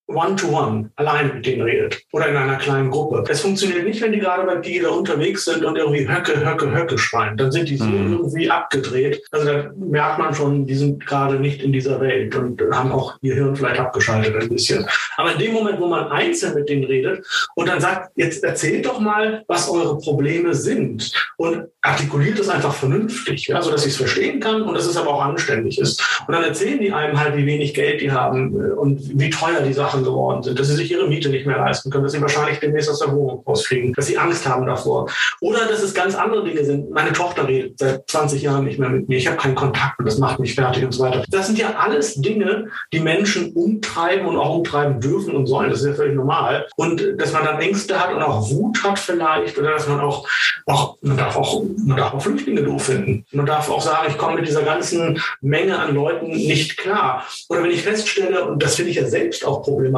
[0.10, 3.24] One-to-one, allein mit denen redet oder in einer kleinen Gruppe.
[3.30, 6.98] Es funktioniert nicht, wenn die gerade bei Pegida unterwegs sind und irgendwie Höcke, Höcke, Höcke
[6.98, 7.38] schreien.
[7.38, 8.13] Dann sind die so mhm.
[8.13, 9.22] irgendwie abgedreht.
[9.32, 13.17] Also da merkt man schon, die sind gerade nicht in dieser Welt und haben auch
[13.22, 14.86] ihr Hirn vielleicht abgeschaltet ein bisschen.
[15.17, 18.86] Aber in dem Moment, wo man einzeln mit denen redet und dann sagt, jetzt erzählt
[18.86, 23.93] doch mal, was eure Probleme sind und artikuliert es einfach vernünftig, ja, so dass ich
[23.93, 26.02] es verstehen kann und dass es aber auch anständig ist.
[26.28, 29.62] Und dann erzählen die einem halt, wie wenig Geld die haben äh, und wie teuer
[29.62, 32.21] die Sachen geworden sind, dass sie sich ihre Miete nicht mehr leisten können, dass sie
[32.21, 35.09] wahrscheinlich demnächst aus der Wohnung rausfliegen, dass sie Angst haben davor.
[35.41, 36.91] Oder dass es ganz andere Dinge sind.
[36.91, 39.17] Meine Tochter redet seit 20 Jahren nicht mehr mit mir.
[39.17, 41.23] Ich habe keinen Kontakt und das macht mich fertig und so weiter.
[41.29, 45.69] Das sind ja alles Dinge, die Menschen umtreiben und auch umtreiben dürfen und sollen.
[45.69, 46.67] Das ist ja völlig normal.
[46.75, 50.27] Und dass man dann Ängste hat und auch Wut hat vielleicht oder dass man auch,
[50.65, 53.25] auch man darf auch, man darf auch Flüchtlinge doof finden.
[53.31, 57.25] Man darf auch sagen, ich komme mit dieser ganzen Menge an Leuten nicht klar.
[57.49, 59.88] Oder wenn ich feststelle, und das finde ich ja selbst auch problematisch,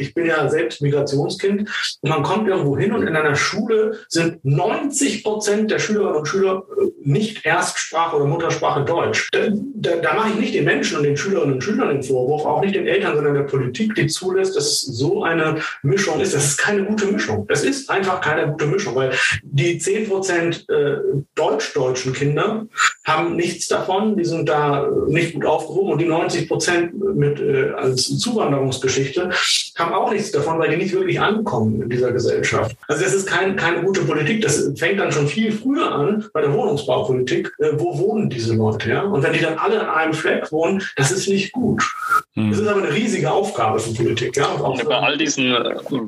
[0.00, 1.68] ich bin ja selbst Migrationskind
[2.00, 6.26] und man kommt irgendwo hin und in einer Schule sind 90 Prozent der Schülerinnen und
[6.26, 9.28] Schüler äh, nicht Erstsprache oder Muttersprache Deutsch.
[9.32, 12.44] Da, da, da mache ich nicht den Menschen und den Schülerinnen und Schülern den Vorwurf,
[12.44, 16.34] auch nicht den Eltern, sondern der Politik, die zulässt, dass es so eine Mischung ist.
[16.34, 17.46] Das ist keine gute Mischung.
[17.48, 20.96] Das ist einfach keine gute Mischung, weil die 10 Prozent äh,
[21.34, 22.66] deutsch-deutschen Kinder
[23.10, 27.70] haben nichts davon, die sind da nicht gut aufgehoben und die 90 Prozent mit äh,
[27.70, 29.30] als Zuwanderungsgeschichte
[29.78, 32.76] haben auch nichts davon, weil die nicht wirklich ankommen in dieser Gesellschaft.
[32.88, 34.42] Also das ist kein, keine gute Politik.
[34.42, 37.52] Das fängt dann schon viel früher an bei der Wohnungsbaupolitik.
[37.58, 38.90] Äh, wo wohnen diese Leute?
[38.90, 39.02] Ja?
[39.02, 41.82] Und wenn die dann alle an einem Fleck wohnen, das ist nicht gut.
[42.34, 42.50] Hm.
[42.50, 44.36] Das ist aber eine riesige Aufgabe für Politik.
[44.36, 44.46] Ja?
[44.46, 45.54] Und bei, all diesen,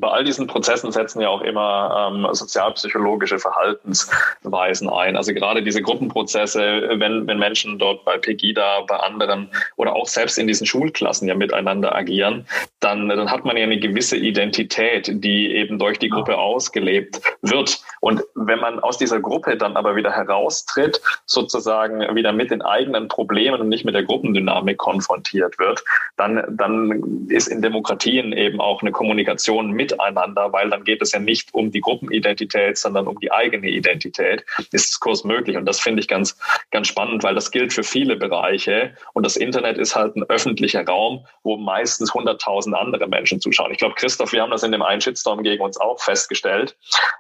[0.01, 5.17] bei all diesen Prozessen setzen ja auch immer ähm, sozialpsychologische Verhaltensweisen ein.
[5.17, 6.61] Also gerade diese Gruppenprozesse,
[7.01, 11.35] wenn, wenn Menschen dort bei Pegida, bei anderen oder auch selbst in diesen Schulklassen ja
[11.35, 12.47] miteinander agieren,
[12.81, 17.81] dann, dann hat man ja eine gewisse Identität, die eben durch die Gruppe ausgelebt wird.
[18.01, 23.09] Und wenn man aus dieser Gruppe dann aber wieder heraustritt, sozusagen wieder mit den eigenen
[23.09, 25.85] Problemen und nicht mit der Gruppendynamik konfrontiert wird,
[26.17, 31.19] dann, dann ist in Demokratien eben auch eine Kommunikation miteinander, weil dann geht es ja
[31.19, 34.45] nicht um die Gruppenidentität, sondern um die eigene Identität.
[34.73, 35.57] Ist Diskurs möglich.
[35.57, 36.37] Und das finde ich ganz,
[36.73, 38.95] ganz spannend, weil das gilt für viele Bereiche.
[39.13, 43.71] Und das Internet ist halt ein öffentlicher Raum, wo meistens 100.000 andere Menschen zuschauen.
[43.71, 46.77] Ich glaube, Christoph, wir haben das in dem einen Shitstorm gegen uns auch festgestellt,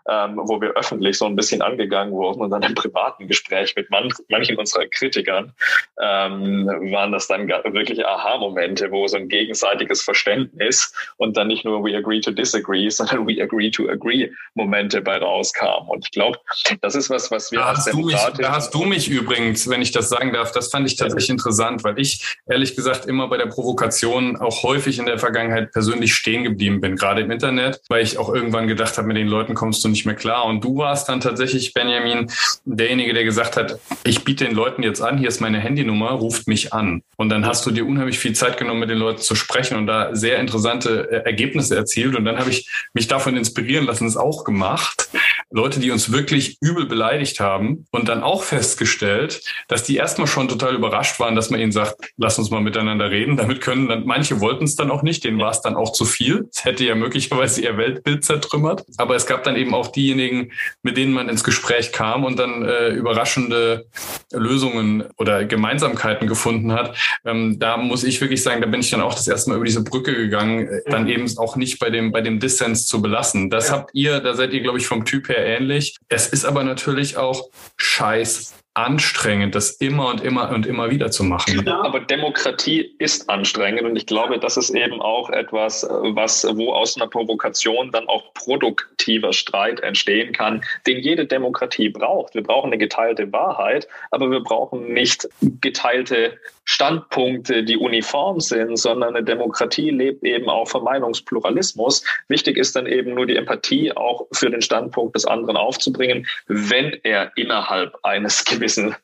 [0.09, 3.91] ähm, wo wir öffentlich so ein bisschen angegangen wurden und dann im privaten Gespräch mit
[3.91, 5.53] man, manchen unserer Kritikern
[6.01, 11.85] ähm, waren das dann wirklich Aha-Momente, wo so ein gegenseitiges Verständnis und dann nicht nur
[11.85, 15.89] we agree to disagree, sondern we agree to agree Momente bei rauskamen.
[15.89, 16.39] Und ich glaube,
[16.81, 19.11] das ist was, was wir da als hast du mich, Da hast du mich
[19.43, 23.07] übrigens, wenn ich das sagen darf, das fand ich tatsächlich interessant, weil ich ehrlich gesagt
[23.07, 27.31] immer bei der Provokation auch häufig in der Vergangenheit persönlich stehen geblieben bin, gerade im
[27.31, 30.45] Internet, weil ich auch irgendwann gedacht habe, mit den Leuten kommst du nicht mehr klar.
[30.45, 32.31] Und du warst dann tatsächlich, Benjamin,
[32.65, 36.47] derjenige, der gesagt hat, ich biete den Leuten jetzt an, hier ist meine Handynummer, ruft
[36.47, 37.03] mich an.
[37.17, 39.87] Und dann hast du dir unheimlich viel Zeit genommen, mit den Leuten zu sprechen und
[39.87, 42.17] da sehr interessante äh, Ergebnisse erzielt.
[42.17, 45.09] Und dann habe ich mich davon inspirieren lassen, es auch gemacht.
[45.53, 50.49] Leute, die uns wirklich übel beleidigt haben und dann auch festgestellt, dass die erstmal schon
[50.49, 53.37] total überrascht waren, dass man ihnen sagt, lass uns mal miteinander reden.
[53.37, 56.05] Damit können dann, manche wollten es dann auch nicht, denen war es dann auch zu
[56.05, 56.49] viel.
[56.51, 58.85] Es hätte ja möglicherweise ihr Weltbild zertrümmert.
[58.97, 62.65] Aber es gab dann eben auch diejenigen, mit denen man ins Gespräch kam und dann
[62.65, 63.87] äh, überraschende
[64.33, 66.97] Lösungen oder Gemeinsamkeiten gefunden hat.
[67.25, 69.65] Ähm, da muss ich wirklich sagen, da bin ich dann auch das erste Mal über
[69.65, 73.51] diese Brücke gegangen, äh, dann eben auch nicht bei dem, bei dem Dissens zu belassen.
[73.51, 75.97] Das habt ihr, da seid ihr, glaube ich, vom Typ her ähnlich.
[76.09, 81.25] Es ist aber natürlich auch scheiß anstrengend, das immer und immer und immer wieder zu
[81.25, 81.63] machen.
[81.67, 86.73] Ja, aber Demokratie ist anstrengend und ich glaube, das ist eben auch etwas, was, wo
[86.73, 92.35] aus einer Provokation dann auch produktiver Streit entstehen kann, den jede Demokratie braucht.
[92.35, 95.29] Wir brauchen eine geteilte Wahrheit, aber wir brauchen nicht
[95.61, 102.05] geteilte Standpunkte, die uniform sind, sondern eine Demokratie lebt eben auch vom Meinungspluralismus.
[102.29, 106.99] Wichtig ist dann eben nur die Empathie auch für den Standpunkt des anderen aufzubringen, wenn
[107.03, 108.95] er innerhalb eines gewissen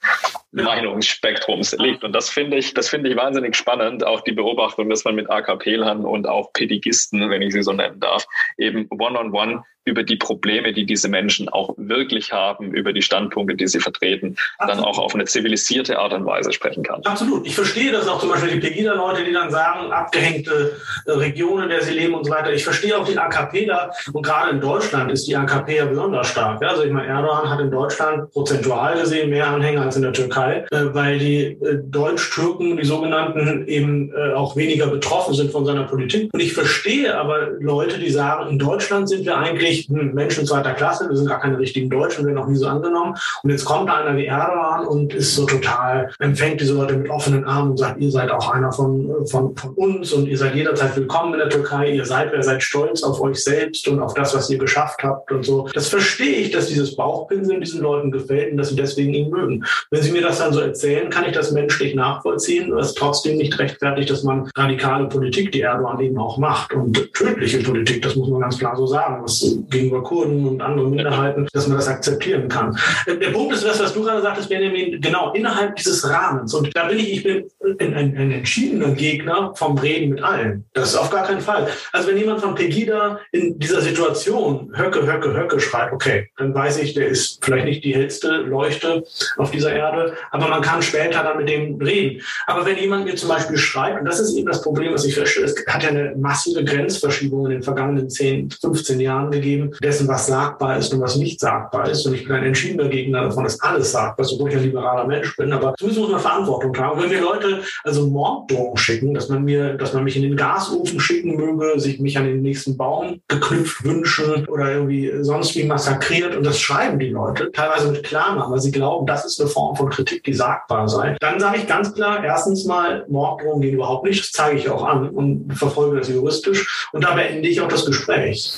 [0.53, 2.05] Meinungsspektrums liegt.
[2.05, 5.29] Und das finde ich, das finde ich wahnsinnig spannend, auch die Beobachtung, dass man mit
[5.29, 10.03] AKP-Lern und auch Pedigisten, wenn ich sie so nennen darf, eben one-on-one -on -one über
[10.03, 14.85] die Probleme, die diese Menschen auch wirklich haben, über die Standpunkte, die sie vertreten, Absolut.
[14.85, 17.03] dann auch auf eine zivilisierte Art und Weise sprechen kann.
[17.05, 17.47] Absolut.
[17.47, 21.71] Ich verstehe das auch zum Beispiel die Pegida-Leute, die dann sagen, abgehängte äh, Regionen, in
[21.71, 22.53] der sie leben und so weiter.
[22.53, 26.29] Ich verstehe auch die AKP da und gerade in Deutschland ist die AKP ja besonders
[26.29, 26.63] stark.
[26.63, 30.65] Also ich meine, Erdogan hat in Deutschland prozentual gesehen mehr Anhänger als in der Türkei,
[30.71, 36.31] äh, weil die äh, Deutsch-Türken, die sogenannten, eben auch weniger betroffen sind von seiner Politik.
[36.33, 40.73] Und ich verstehe aber Leute, die sagen, in Deutschland sind wir eigentlich hm, Menschen zweiter
[40.73, 43.15] Klasse, wir sind gar keine richtigen Deutschen, werden auch nie so angenommen.
[43.43, 47.45] Und jetzt kommt einer wie Erdogan und ist so total, empfängt diese Leute mit offenen
[47.45, 50.97] Armen und sagt, ihr seid auch einer von, von, von uns und ihr seid jederzeit
[50.97, 54.35] willkommen in der Türkei, ihr seid, wer seid stolz auf euch selbst und auf das,
[54.35, 55.69] was ihr geschafft habt und so.
[55.75, 59.65] Das verstehe ich, dass dieses Bauchpinseln diesen Leuten gefällt und dass sie deswegen ihn mögen.
[59.91, 63.59] Wenn sie mir das dann so erzählen, kann ich das menschlich nachvollziehen, was trotzdem nicht
[63.59, 68.29] rechtfertigt, dass man radikale Politik, die Erdogan eben auch macht und tödliche Politik, das muss
[68.29, 72.49] man ganz klar so sagen, was gegenüber Kurden und anderen Minderheiten, dass man das akzeptieren
[72.49, 72.79] kann.
[73.07, 76.55] Der Punkt ist das, was du gerade sagtest, Benjamin, genau innerhalb dieses Rahmens.
[76.55, 80.65] Und da bin ich, ich bin ein, ein entschiedener Gegner vom Reden mit allen.
[80.73, 81.69] Das ist auf gar keinen Fall.
[81.93, 86.79] Also wenn jemand von Pegida in dieser Situation Höcke, Höcke, Höcke schreit, okay, dann weiß
[86.79, 89.05] ich, der ist vielleicht nicht die hellste Leuchte
[89.37, 92.23] auf dieser Erde, aber man kann später dann mit dem reden.
[92.47, 95.15] Aber wenn jemand mir zum Beispiel schreibt, und das ist eben das Problem, was ich
[95.15, 100.09] feststelle, es hat ja eine massive Grenzverschiebung in den vergangenen 10, 15 Jahren gegeben, dessen,
[100.09, 102.07] was sagbar ist und was nicht sagbar ist.
[102.07, 105.07] Und ich bin ein entschiedener Gegner davon, dass alles sagbar ist, obwohl ich ein liberaler
[105.07, 105.53] Mensch bin.
[105.53, 107.03] Aber zumindest muss man Verantwortung tragen.
[107.03, 111.01] wenn mir Leute also Morddrohungen schicken, dass man mir, dass man mich in den Gasofen
[111.01, 116.37] schicken möge, sich mich an den nächsten Baum geknüpft wünschen oder irgendwie sonst wie massakriert
[116.37, 119.77] und das schreiben die Leute, teilweise mit Klarnamen, weil sie glauben, das ist eine Form
[119.77, 121.17] von Kritik, die sagbar sei.
[121.21, 124.85] Dann sage ich ganz klar, erstens mal, Morddrohungen gehen überhaupt nicht, das zeige ich auch
[124.85, 128.55] an und verfolge das juristisch und da beende ich auch das Gespräch.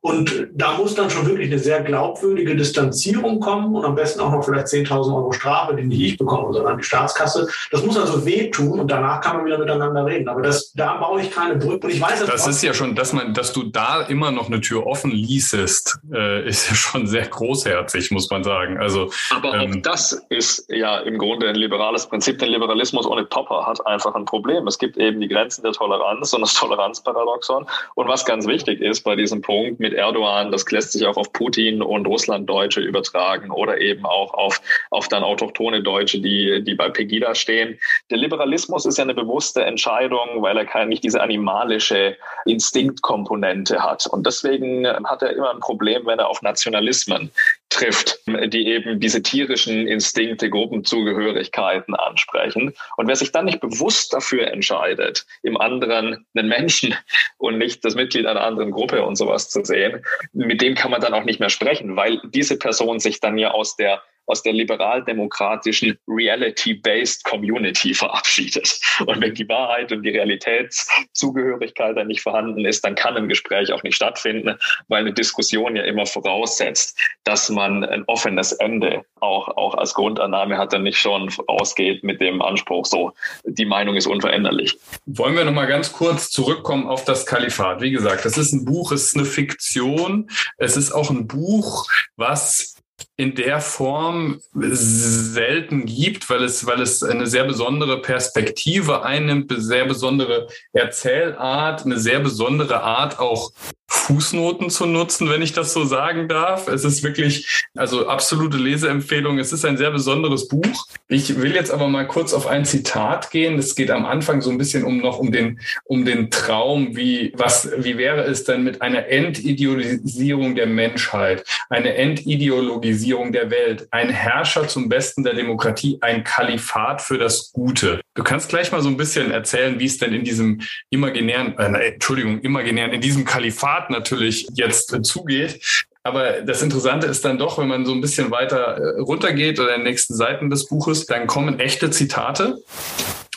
[0.00, 4.30] Und da muss dann schon wirklich eine sehr glaubwürdige Distanzierung kommen und am besten auch
[4.30, 7.48] noch vielleicht 10.000 Euro Strafe, die nicht ich bekomme, sondern die Staatskasse.
[7.70, 10.28] Das muss also wehtun und danach kann man wieder miteinander reden.
[10.28, 11.86] Aber das, da baue ich keine Brücke.
[11.86, 14.60] Und ich weiß, das ist ja schon, dass man, dass du da immer noch eine
[14.60, 18.78] Tür offen ließest, äh, ist ja schon sehr großherzig, muss man sagen.
[18.78, 22.38] Also, Aber ähm, auch das ist ja im Grunde ein liberales Prinzip.
[22.38, 24.66] Der Liberalismus ohne Popper hat einfach ein Problem.
[24.66, 27.66] Es gibt eben die Grenzen der Toleranz und das Toleranzparadoxon.
[27.94, 31.32] Und was ganz wichtig ist bei diesem Punkt, mit Erdogan, das lässt sich auch auf
[31.32, 34.60] Putin und Russlanddeutsche übertragen oder eben auch auf,
[34.90, 37.78] auf dann autochtone Deutsche, die, die bei Pegida stehen.
[38.10, 44.06] Der Liberalismus ist ja eine bewusste Entscheidung, weil er keine, nicht diese animalische Instinktkomponente hat.
[44.06, 47.30] Und deswegen hat er immer ein Problem, wenn er auf Nationalismen
[47.74, 52.72] trifft, die eben diese tierischen Instinkte, Gruppenzugehörigkeiten ansprechen.
[52.96, 56.94] Und wer sich dann nicht bewusst dafür entscheidet, im anderen einen Menschen
[57.38, 61.00] und nicht das Mitglied einer anderen Gruppe und sowas zu sehen, mit dem kann man
[61.00, 64.52] dann auch nicht mehr sprechen, weil diese Person sich dann ja aus der aus der
[64.52, 68.80] liberaldemokratischen Reality-Based Community verabschiedet.
[69.06, 73.72] Und wenn die Wahrheit und die Realitätszugehörigkeit dann nicht vorhanden ist, dann kann ein Gespräch
[73.72, 74.56] auch nicht stattfinden,
[74.88, 80.58] weil eine Diskussion ja immer voraussetzt, dass man ein offenes Ende auch, auch als Grundannahme
[80.58, 83.12] hat, dann nicht schon ausgeht mit dem Anspruch, so,
[83.44, 84.78] die Meinung ist unveränderlich.
[85.06, 87.80] Wollen wir nochmal ganz kurz zurückkommen auf das Kalifat?
[87.80, 90.30] Wie gesagt, das ist ein Buch, es ist eine Fiktion.
[90.58, 92.76] Es ist auch ein Buch, was
[93.16, 99.60] in der Form selten gibt, weil es, weil es eine sehr besondere Perspektive einnimmt, eine
[99.60, 103.52] sehr besondere Erzählart, eine sehr besondere Art auch
[103.86, 106.68] Fußnoten zu nutzen, wenn ich das so sagen darf.
[106.68, 109.38] Es ist wirklich, also absolute Leseempfehlung.
[109.38, 110.86] Es ist ein sehr besonderes Buch.
[111.08, 113.56] Ich will jetzt aber mal kurz auf ein Zitat gehen.
[113.56, 116.96] Das geht am Anfang so ein bisschen um noch um den, um den Traum.
[116.96, 123.86] Wie, was, wie wäre es denn mit einer Entideologisierung der Menschheit, eine Entideologisierung der Welt,
[123.90, 128.00] ein Herrscher zum Besten der Demokratie, ein Kalifat für das Gute?
[128.14, 131.92] Du kannst gleich mal so ein bisschen erzählen, wie es denn in diesem imaginären, äh,
[131.92, 135.60] Entschuldigung, imaginären, in diesem Kalifat natürlich jetzt äh, zugeht.
[136.02, 139.74] Aber das Interessante ist dann doch, wenn man so ein bisschen weiter äh, runtergeht oder
[139.74, 142.58] in den nächsten Seiten des Buches, dann kommen echte Zitate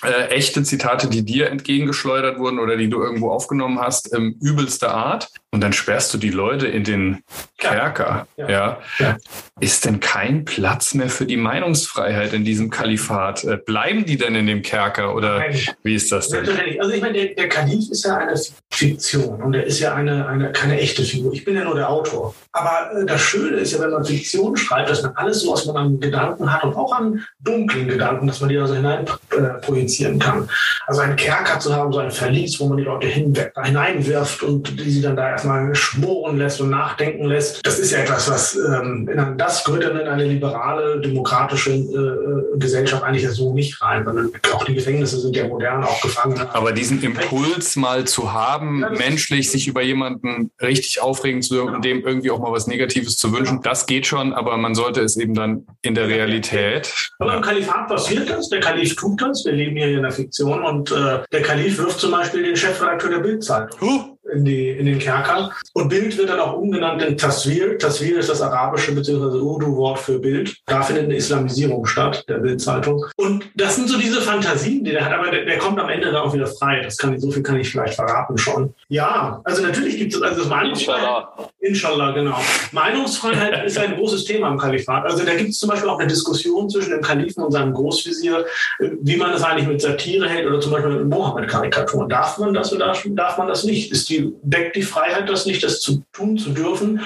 [0.03, 4.93] äh, echte Zitate, die dir entgegengeschleudert wurden oder die du irgendwo aufgenommen hast, ähm, übelster
[4.93, 5.29] Art.
[5.51, 7.23] Und dann sperrst du die Leute in den
[7.57, 8.27] Kerker.
[8.35, 8.49] Ja.
[8.49, 8.77] ja.
[8.99, 9.17] ja.
[9.61, 13.45] Ist denn kein Platz mehr für die Meinungsfreiheit in diesem Kalifat?
[13.45, 15.57] Äh, bleiben die denn in dem Kerker oder Nein.
[15.83, 16.47] wie ist das denn?
[16.79, 18.39] Also ich meine, der, der Kalif ist ja eine
[18.71, 21.31] Fiktion und er ist ja eine, eine, keine echte Figur.
[21.33, 22.35] Ich bin ja nur der Autor.
[22.51, 25.65] Aber äh, das Schöne ist ja, wenn man Fiktion schreibt, dass man alles so, was
[25.65, 29.37] man an Gedanken hat und auch an dunklen Gedanken, dass man die also hinein äh,
[29.37, 30.49] identifizieren kann.
[30.85, 34.77] Also einen Kerker zu haben, so ein Verlies, wo man die Leute hinwe- hineinwirft und
[34.77, 38.55] die sie dann da erstmal schmoren lässt und nachdenken lässt, das ist ja etwas, was
[38.55, 44.03] ähm, das gehört dann in eine liberale, demokratische äh, Gesellschaft eigentlich ja so nicht rein,
[44.03, 46.53] sondern auch die Gefängnisse sind ja modern, auch Gefangene.
[46.53, 51.75] Aber diesen Impuls mal zu haben, Ja, menschlich sich über jemanden richtig aufregen zu dürfen
[51.75, 55.01] und dem irgendwie auch mal was Negatives zu wünschen, das geht schon, aber man sollte
[55.01, 56.93] es eben dann in der Realität.
[57.19, 60.63] Aber im Kalifat passiert das, der Kalif tut das, wir leben hier in der Fiktion
[60.63, 64.16] und äh, der Kalif wirft zum Beispiel den Chefredakteur der Bildzeitung Huh.
[64.33, 65.51] In, die, in den Kerker.
[65.73, 67.77] Und Bild wird dann auch umgenannt in Taswir.
[67.77, 69.37] Taswir ist das arabische bzw.
[69.39, 70.55] Urdu-Wort für Bild.
[70.65, 73.05] Da findet eine Islamisierung statt, der Bildzeitung.
[73.15, 76.11] Und das sind so diese Fantasien, die der hat, aber der, der kommt am Ende
[76.11, 76.81] dann auch wieder frei.
[76.81, 78.73] Das kann ich, so viel kann ich vielleicht verraten schon.
[78.89, 81.25] Ja, also natürlich gibt es, also das Meinungsfreiheit.
[81.59, 82.11] Inshallah.
[82.11, 82.37] Genau.
[82.71, 85.05] Meinungsfreiheit ist ein großes Thema im Kalifat.
[85.05, 88.45] Also da gibt es zum Beispiel auch eine Diskussion zwischen dem Kalifen und seinem Großvisier,
[88.79, 92.09] wie man das eigentlich mit Satire hält oder zum Beispiel mit Mohammed-Karikaturen.
[92.09, 93.91] Darf man das oder darf man das nicht?
[93.91, 97.01] Ist die, deckt die Freiheit das nicht, das zu tun zu dürfen?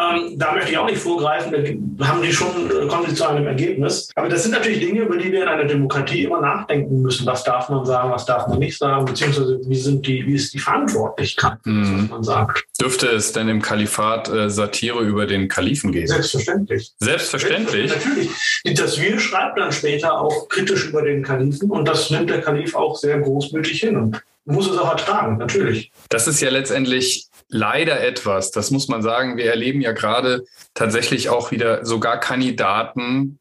[0.00, 1.52] Ähm, da möchte ich auch nicht vorgreifen,
[1.98, 4.08] da haben die schon, äh, kommen sie zu einem Ergebnis.
[4.14, 7.26] Aber das sind natürlich Dinge, über die wir in einer Demokratie immer nachdenken müssen.
[7.26, 10.54] Was darf man sagen, was darf man nicht sagen, beziehungsweise wie, sind die, wie ist
[10.54, 12.04] die Verantwortlichkeit, Mhm.
[12.04, 12.64] was man sagt.
[12.80, 16.06] Dürfte es denn im Kalifat äh, Satire über den Kalifen geben?
[16.06, 16.92] Selbstverständlich.
[16.98, 17.94] Selbstverständlich.
[17.94, 18.30] Natürlich.
[18.64, 22.74] Die Taswir schreibt dann später auch kritisch über den Kalifen und das nimmt der Kalif
[22.74, 25.92] auch sehr großmütig hin und muss es auch ertragen, natürlich.
[26.08, 29.36] Das ist ja letztendlich leider etwas, das muss man sagen.
[29.36, 30.44] Wir erleben ja gerade
[30.80, 33.38] tatsächlich auch wieder sogar Kandidaten,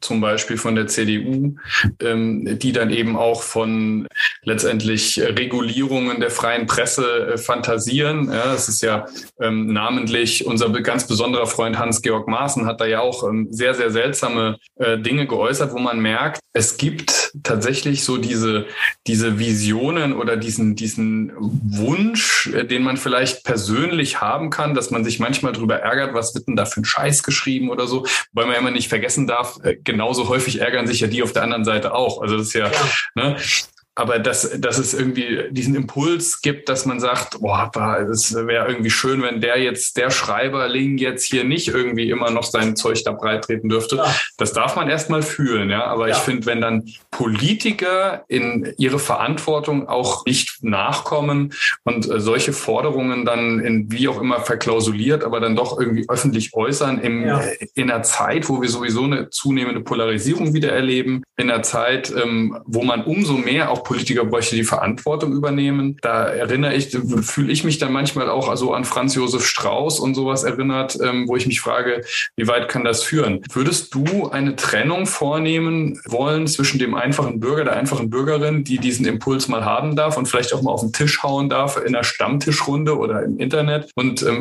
[0.00, 1.54] zum Beispiel von der CDU,
[2.02, 4.08] ähm, die dann eben auch von
[4.42, 8.32] letztendlich Regulierungen der freien Presse äh, fantasieren.
[8.32, 9.06] Ja, es ist ja
[9.40, 13.92] ähm, namentlich unser ganz besonderer Freund Hans-Georg Maaßen hat da ja auch ähm, sehr, sehr
[13.92, 18.66] seltsame äh, Dinge geäußert, wo man merkt, es gibt tatsächlich so diese,
[19.06, 25.04] diese Visionen oder diesen, diesen Wunsch, äh, den man vielleicht persönlich haben kann, dass man
[25.04, 28.46] sich manchmal darüber ärgert, was wird denn da für ein Scheiß geschrieben oder so, weil
[28.46, 31.42] man ja immer nicht vergessen darf, äh, genauso häufig ärgern sich ja die auf der
[31.42, 32.20] anderen Seite auch.
[32.22, 32.72] Also das ist ja, Ja.
[33.14, 33.36] ne?
[33.96, 37.70] Aber dass, dass es irgendwie diesen Impuls gibt, dass man sagt, boah,
[38.10, 42.44] es wäre irgendwie schön, wenn der jetzt, der Schreiberling jetzt hier nicht irgendwie immer noch
[42.44, 43.96] sein Zeug da breit treten dürfte.
[43.96, 44.14] Ja.
[44.38, 45.84] Das darf man erstmal fühlen, ja.
[45.84, 46.16] Aber Ja.
[46.16, 51.52] ich finde, wenn dann Politiker in ihre Verantwortung auch nicht nachkommen
[51.84, 56.54] und äh, solche Forderungen dann in wie auch immer verklausuliert, aber dann doch irgendwie öffentlich
[56.54, 57.40] äußern im, Ja.
[57.40, 62.10] äh, in einer Zeit, wo wir sowieso eine zunehmende Polarisierung wieder erleben, in einer Zeit,
[62.16, 65.96] ähm, wo man umso mehr auch Politiker bräuchte, die Verantwortung übernehmen.
[66.02, 70.14] Da erinnere ich, fühle ich mich dann manchmal auch so an Franz Josef Strauß und
[70.14, 72.02] sowas erinnert, ähm, wo ich mich frage,
[72.36, 73.40] wie weit kann das führen?
[73.52, 79.06] Würdest du eine Trennung vornehmen wollen zwischen dem einfachen Bürger, der einfachen Bürgerin, die diesen
[79.06, 82.04] Impuls mal haben darf und vielleicht auch mal auf den Tisch hauen darf in einer
[82.04, 84.40] Stammtischrunde oder im Internet und ähm,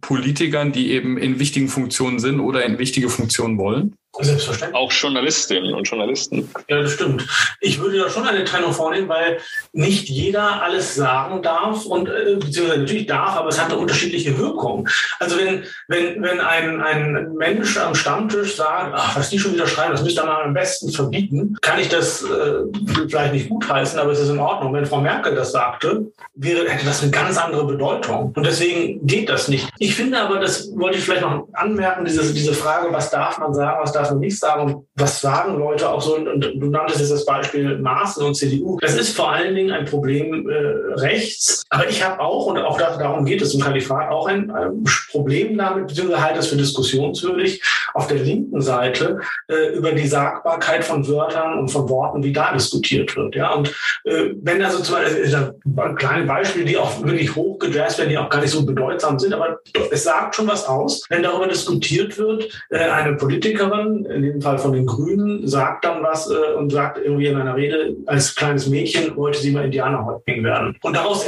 [0.00, 3.94] Politikern, die eben in wichtigen Funktionen sind oder in wichtige Funktionen wollen?
[4.20, 4.80] Selbstverständlich.
[4.80, 6.48] Auch Journalistinnen und Journalisten.
[6.68, 7.26] Ja, das stimmt.
[7.60, 9.38] Ich würde da schon eine Trennung vornehmen, weil
[9.72, 14.38] nicht jeder alles sagen darf und äh, beziehungsweise natürlich darf, aber es hat eine unterschiedliche
[14.38, 14.88] Wirkung.
[15.18, 19.66] Also wenn, wenn, wenn ein, ein Mensch am Stammtisch sagt, ach, was die schon wieder
[19.66, 24.12] schreiben, das müsste man am besten verbieten, kann ich das äh, vielleicht nicht gutheißen, aber
[24.12, 24.72] es ist in Ordnung.
[24.72, 28.32] Wenn Frau Merkel das sagte, wäre, hätte das eine ganz andere Bedeutung.
[28.34, 29.68] Und deswegen geht das nicht.
[29.78, 33.54] Ich finde aber, das wollte ich vielleicht noch anmerken, diese, diese Frage, was darf man
[33.54, 36.16] sagen, was darf man nicht sagen was sagen Leute auch so.
[36.16, 38.78] Und, du nanntest jetzt das Beispiel Maaßen und CDU.
[38.80, 40.54] Das ist vor allen Dingen ein Problem äh,
[41.00, 41.62] rechts.
[41.68, 44.84] Aber ich habe auch, und auch da, darum geht es im Kalifat, auch ein, ein
[45.10, 47.62] Problem damit, beziehungsweise halte es für diskussionswürdig,
[47.94, 52.52] auf der linken Seite äh, über die Sagbarkeit von Wörtern und von Worten, wie da
[52.52, 53.34] diskutiert wird.
[53.34, 53.52] Ja?
[53.52, 53.68] Und
[54.04, 58.18] äh, wenn also zum Beispiel, äh, da- kleine Beispiele, die auch wirklich hochgejazzt werden, die
[58.18, 62.16] auch gar nicht so bedeutsam sind, aber es sagt schon was aus, wenn darüber diskutiert
[62.18, 66.70] wird, äh, eine Politikerin, in dem Fall von den Grünen, sagt dann was äh, und
[66.70, 70.76] sagt irgendwie in einer Rede, als kleines Mädchen wollte sie mal Indianerhäuptling werden.
[70.82, 71.26] Und daraus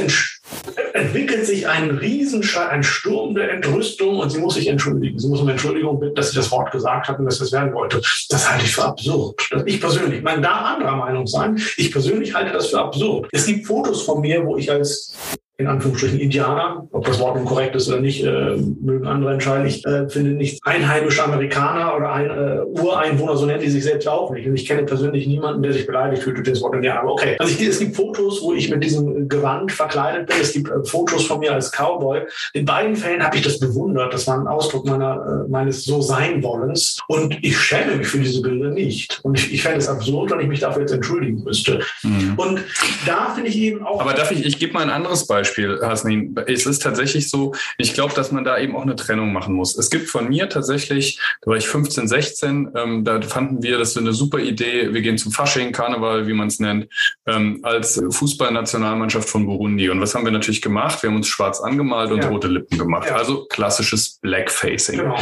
[0.95, 5.19] entwickelt sich ein Riesenschrei, ein Sturm der Entrüstung und sie muss sich entschuldigen.
[5.19, 7.53] Sie muss um Entschuldigung bitten, dass sie das Wort gesagt hat und dass sie es
[7.53, 8.01] werden wollte.
[8.31, 9.41] Das halte ich für absurd.
[9.51, 11.57] Das- Ich persönlich, man darf anderer Meinung sein.
[11.77, 13.29] Ich persönlich halte das für absurd.
[13.33, 15.15] Es gibt Fotos von mir, wo ich als
[15.59, 16.87] in Anführungsstrichen Indianer.
[16.93, 19.67] Ob das Wort nun korrekt ist oder nicht, äh, mögen andere entscheiden.
[19.67, 24.07] Ich äh, finde nicht einheimische Amerikaner oder ein, äh, Ureinwohner, so nennen die sich selbst
[24.07, 24.47] auch nicht.
[24.47, 27.01] Und ich kenne persönlich niemanden, der sich beleidigt fühlt durch das Wort Indianer.
[27.01, 27.35] Aber okay.
[27.41, 30.37] Also ich, es gibt Fotos, wo ich mit diesem Gewand verkleidet bin.
[30.41, 32.21] Es gibt äh, Fotos von mir als Cowboy.
[32.53, 34.15] In beiden Fällen habe ich das bewundert.
[34.15, 37.01] Das war ein Ausdruck meiner, äh, meines So-Sein-Wollens.
[37.09, 39.19] Und ich schäme mich für diese Bilder nicht.
[39.25, 41.81] Und ich, ich fände es absurd, wenn ich mich dafür jetzt entschuldigen müsste.
[42.05, 42.35] Mhm.
[42.37, 42.61] Und
[43.07, 44.01] da finde ich eben auch.
[44.01, 46.35] Aber darf ich, ich gebe mal ein anderes Beispiel, Hasnin.
[46.47, 49.77] Es ist tatsächlich so, ich glaube, dass man da eben auch eine Trennung machen muss.
[49.77, 53.91] Es gibt von mir tatsächlich, da war ich 15, 16, ähm, da fanden wir, das
[53.91, 54.93] ist eine super Idee.
[54.93, 56.89] Wir gehen zum Fasching, Karneval, wie man es nennt,
[57.27, 59.91] ähm, als Fußballnationalmannschaft von Burundi.
[59.91, 61.03] Und was haben wir natürlich gemacht?
[61.03, 62.29] Wir haben uns schwarz angemalt und ja.
[62.29, 63.09] rote Lippen gemacht.
[63.09, 63.17] Ja.
[63.17, 64.99] Also klassisches Blackfacing.
[64.99, 65.19] Genau.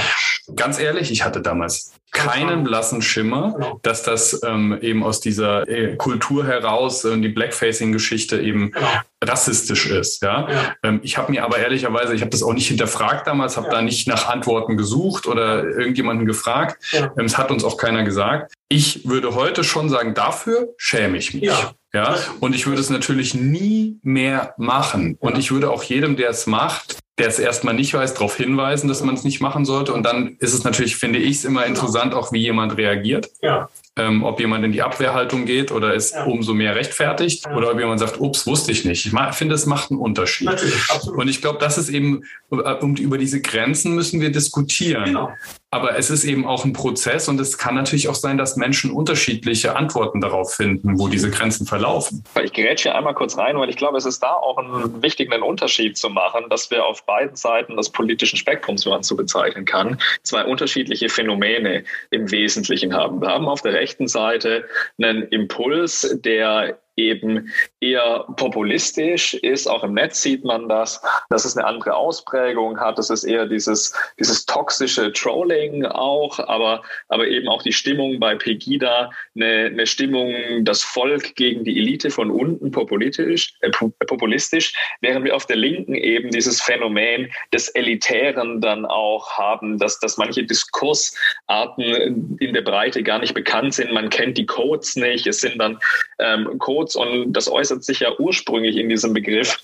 [0.55, 3.81] Ganz ehrlich, ich hatte damals keinen blassen Schimmer, genau.
[3.83, 8.87] dass das ähm, eben aus dieser äh, Kultur heraus äh, die Blackfacing-Geschichte eben genau.
[9.23, 10.23] rassistisch ist.
[10.23, 10.75] Ja, ja.
[10.83, 13.75] Ähm, ich habe mir aber ehrlicherweise, ich habe das auch nicht hinterfragt damals, habe ja.
[13.75, 16.83] da nicht nach Antworten gesucht oder irgendjemanden gefragt.
[16.93, 17.13] Ja.
[17.19, 18.55] Ähm, es hat uns auch keiner gesagt.
[18.69, 21.45] Ich würde heute schon sagen, dafür schäme ich mich.
[21.45, 21.73] Ja.
[21.95, 25.17] Ja, und ich würde es natürlich nie mehr machen.
[25.19, 28.89] Und ich würde auch jedem, der es macht, der es erstmal nicht weiß, darauf hinweisen,
[28.89, 29.93] dass man es nicht machen sollte.
[29.93, 33.31] Und dann ist es natürlich, finde ich es immer interessant, auch wie jemand reagiert.
[33.43, 33.69] Ja.
[33.99, 36.25] Ähm, ob jemand in die Abwehrhaltung geht oder es ja.
[36.25, 37.57] umso mehr rechtfertigt ja.
[37.57, 39.07] oder ob jemand sagt, ups, wusste ich nicht.
[39.07, 40.51] Ich finde, es macht einen Unterschied.
[41.07, 45.05] Und ich glaube, das ist eben, äh, um, über diese Grenzen müssen wir diskutieren.
[45.05, 45.31] Genau.
[45.71, 48.91] Aber es ist eben auch ein Prozess und es kann natürlich auch sein, dass Menschen
[48.91, 52.23] unterschiedliche Antworten darauf finden, wo diese Grenzen verlaufen.
[52.43, 55.43] Ich gerät hier einmal kurz rein, weil ich glaube, es ist da auch ein wichtigen
[55.43, 59.65] Unterschied zu machen, dass wir auf beiden Seiten des politischen Spektrums, wenn man so bezeichnen
[59.65, 63.21] kann, zwei unterschiedliche Phänomene im Wesentlichen haben.
[63.21, 64.65] Wir haben auf der rechten Seite
[64.99, 69.67] einen Impuls, der eben eher populistisch ist.
[69.67, 72.99] Auch im Netz sieht man das, dass es eine andere Ausprägung hat.
[72.99, 78.35] Das ist eher dieses, dieses toxische Trolling auch, aber, aber eben auch die Stimmung bei
[78.35, 84.73] Pegida, eine, eine Stimmung, das Volk gegen die Elite von unten populistisch, äh, populistisch,
[85.03, 90.17] während wir auf der Linken eben dieses Phänomen des Elitären dann auch haben, dass, dass
[90.17, 93.93] manche Diskursarten in der Breite gar nicht bekannt sind.
[93.93, 95.27] Man kennt die Codes nicht.
[95.27, 95.79] Es sind dann
[96.19, 99.59] ähm, Codes und das äußert sich ja ursprünglich in diesem Begriff,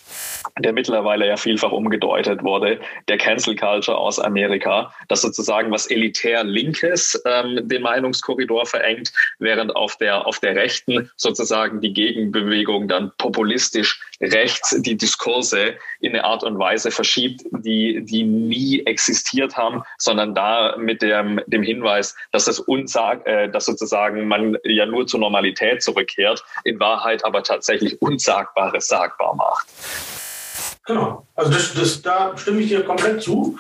[0.59, 6.43] der mittlerweile ja vielfach umgedeutet wurde, der Cancel Culture aus Amerika, dass sozusagen was elitär
[6.43, 13.12] Linkes ähm, den Meinungskorridor verengt, während auf der, auf der Rechten sozusagen die Gegenbewegung dann
[13.18, 19.83] populistisch rechts die Diskurse in eine Art und Weise verschiebt, die, die nie existiert haben,
[19.99, 25.07] sondern da mit dem, dem Hinweis, dass das unsag, äh, dass sozusagen man ja nur
[25.07, 29.67] zur Normalität zurückkehrt, in Wahrheit aber tatsächlich Unsagbares sagbar macht.
[30.87, 31.27] Genau.
[31.37, 33.57] Also das, das, da stimme ich dir komplett zu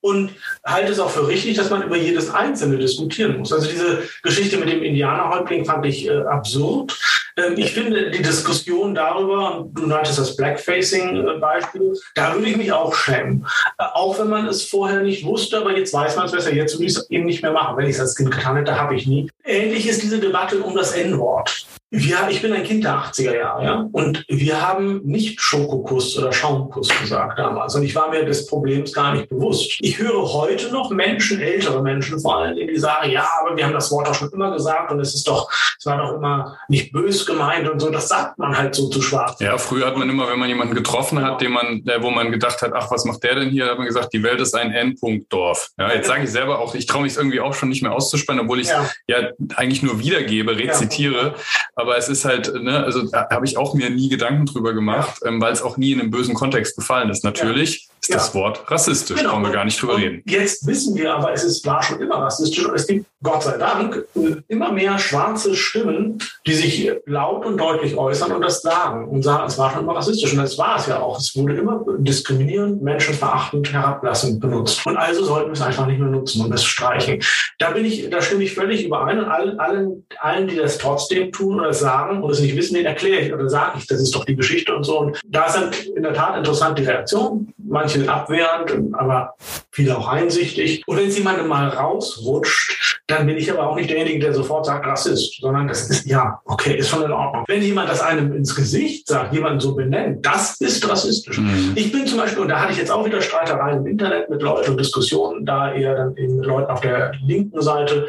[0.00, 0.30] und
[0.64, 3.52] halte es auch für richtig, dass man über jedes Einzelne diskutieren muss.
[3.52, 6.96] Also diese Geschichte mit dem Indianerhäuptling fand ich äh, absurd.
[7.38, 12.72] Ähm, ich finde die Diskussion darüber, du nanntest das Blackfacing-Beispiel, äh, da würde ich mich
[12.72, 13.46] auch schämen.
[13.78, 16.52] Äh, auch wenn man es vorher nicht wusste, aber jetzt weiß man es besser.
[16.52, 17.76] Jetzt würde ich es eben nicht mehr machen.
[17.76, 19.30] Wenn ich es als Kind getan hätte, habe ich nie.
[19.44, 21.65] Ähnlich ist diese Debatte um das N-Wort.
[21.90, 26.32] Wir, ich bin ein Kind der 80er Jahre, ja, und wir haben nicht Schokokuss oder
[26.32, 27.76] Schaumkuss gesagt damals.
[27.76, 29.78] Und ich war mir des Problems gar nicht bewusst.
[29.80, 33.72] Ich höre heute noch Menschen, ältere Menschen vor allem, die sagen, ja, aber wir haben
[33.72, 36.92] das Wort auch schon immer gesagt und es ist doch, es war doch immer nicht
[36.92, 37.88] bös gemeint und so.
[37.88, 39.38] Das sagt man halt so zu schwarz.
[39.38, 42.62] Ja, früher hat man immer, wenn man jemanden getroffen hat, den man, wo man gedacht
[42.62, 45.70] hat, ach, was macht der denn hier, hat man gesagt, die Welt ist ein Endpunktdorf.
[45.78, 48.40] Ja, jetzt sage ich selber auch, ich traue mich irgendwie auch schon nicht mehr auszusprechen,
[48.40, 48.90] obwohl ich ja.
[49.06, 49.18] ja
[49.54, 51.34] eigentlich nur wiedergebe, rezitiere.
[51.75, 51.75] Ja.
[51.78, 55.20] Aber es ist halt, ne, also da habe ich auch mir nie Gedanken drüber gemacht,
[55.26, 57.22] ähm, weil es auch nie in einem bösen Kontext gefallen ist.
[57.22, 59.32] Natürlich ist das Wort rassistisch, genau.
[59.32, 60.22] brauchen wir gar nicht drüber und reden.
[60.26, 63.56] Jetzt wissen wir aber, es ist, war schon immer rassistisch und es gibt, Gott sei
[63.58, 64.04] Dank,
[64.48, 69.46] immer mehr schwarze Stimmen, die sich laut und deutlich äußern und das sagen und sagen,
[69.46, 71.18] es war schon immer rassistisch und das war es ja auch.
[71.18, 74.86] Es wurde immer diskriminierend, menschenverachtend, herablassend benutzt.
[74.86, 77.20] Und also sollten wir es einfach nicht mehr nutzen und es streichen.
[77.58, 81.32] Da bin ich, da stimme ich völlig überein und allen, allen, allen, die das trotzdem
[81.32, 84.14] tun oder sagen und es nicht wissen, denen erkläre ich oder sage ich, das ist
[84.14, 85.00] doch die Geschichte und so.
[85.00, 87.52] Und da ist dann in der Tat interessant die Reaktion.
[87.58, 89.34] Manche abwehrend, aber
[89.72, 90.84] viele auch einsichtig.
[90.86, 94.66] Und wenn es jemandem mal rausrutscht, dann bin ich aber auch nicht derjenige, der sofort
[94.66, 97.44] sagt, Rassist, sondern das ist, ja, okay, ist schon in Ordnung.
[97.48, 101.38] Wenn jemand das einem ins Gesicht sagt, jemanden so benennt, das ist rassistisch.
[101.38, 101.72] Mhm.
[101.74, 104.42] Ich bin zum Beispiel, und da hatte ich jetzt auch wieder Streitereien im Internet mit
[104.42, 108.06] Leuten und Diskussionen, da eher dann eben mit Leuten auf der linken Seite.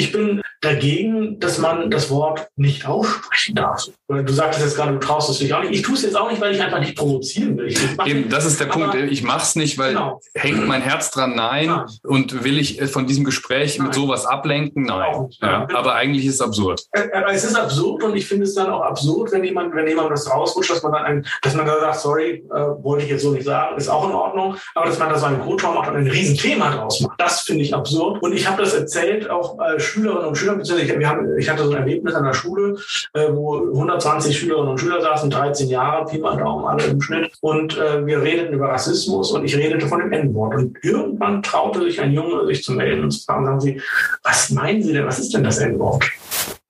[0.00, 3.86] Ich bin dagegen, dass man das Wort nicht aussprechen darf.
[4.08, 5.72] Du sagtest jetzt gerade, du traust es dich auch nicht.
[5.72, 7.74] Ich tue es jetzt auch nicht, weil ich einfach nicht provozieren will.
[8.06, 8.94] Eben, das ist der Punkt.
[8.94, 10.20] Ich mache es nicht, weil genau.
[10.34, 11.34] hängt mein Herz dran?
[11.34, 11.66] Nein.
[11.66, 11.86] Nein.
[12.02, 13.88] Und will ich von diesem Gespräch Nein.
[13.88, 14.84] mit sowas ablenken?
[14.84, 15.28] Nein.
[15.42, 15.66] Ja.
[15.74, 16.82] Aber eigentlich ist es absurd.
[16.92, 19.86] Äh, äh, es ist absurd und ich finde es dann auch absurd, wenn jemand, wenn
[19.86, 23.10] jemand das rausrutscht, dass man dann, ein, dass man da sagt, sorry, äh, wollte ich
[23.10, 24.56] jetzt so nicht sagen, ist auch in Ordnung.
[24.74, 27.64] Aber dass man da so einen Code macht und ein Riesenthema draus macht, das finde
[27.64, 28.22] ich absurd.
[28.22, 31.64] Und ich habe das erzählt auch äh, Schülerinnen und Schülern, beziehungsweise ich, haben, ich hatte
[31.64, 32.76] so ein Erlebnis an der Schule,
[33.12, 37.32] äh, wo 120 Schülerinnen und Schüler saßen, 13 Jahre, Pi mal Daumen, alle im Schnitt.
[37.40, 40.54] Und äh, wir redeten über Rassismus und ich redete von dem N-Wort.
[40.54, 43.80] Und irgendwann traute sich ein Junge, sich zu melden und zu fragen, sagen Sie,
[44.22, 46.04] was meinen Sie denn, was ist denn das N-Wort?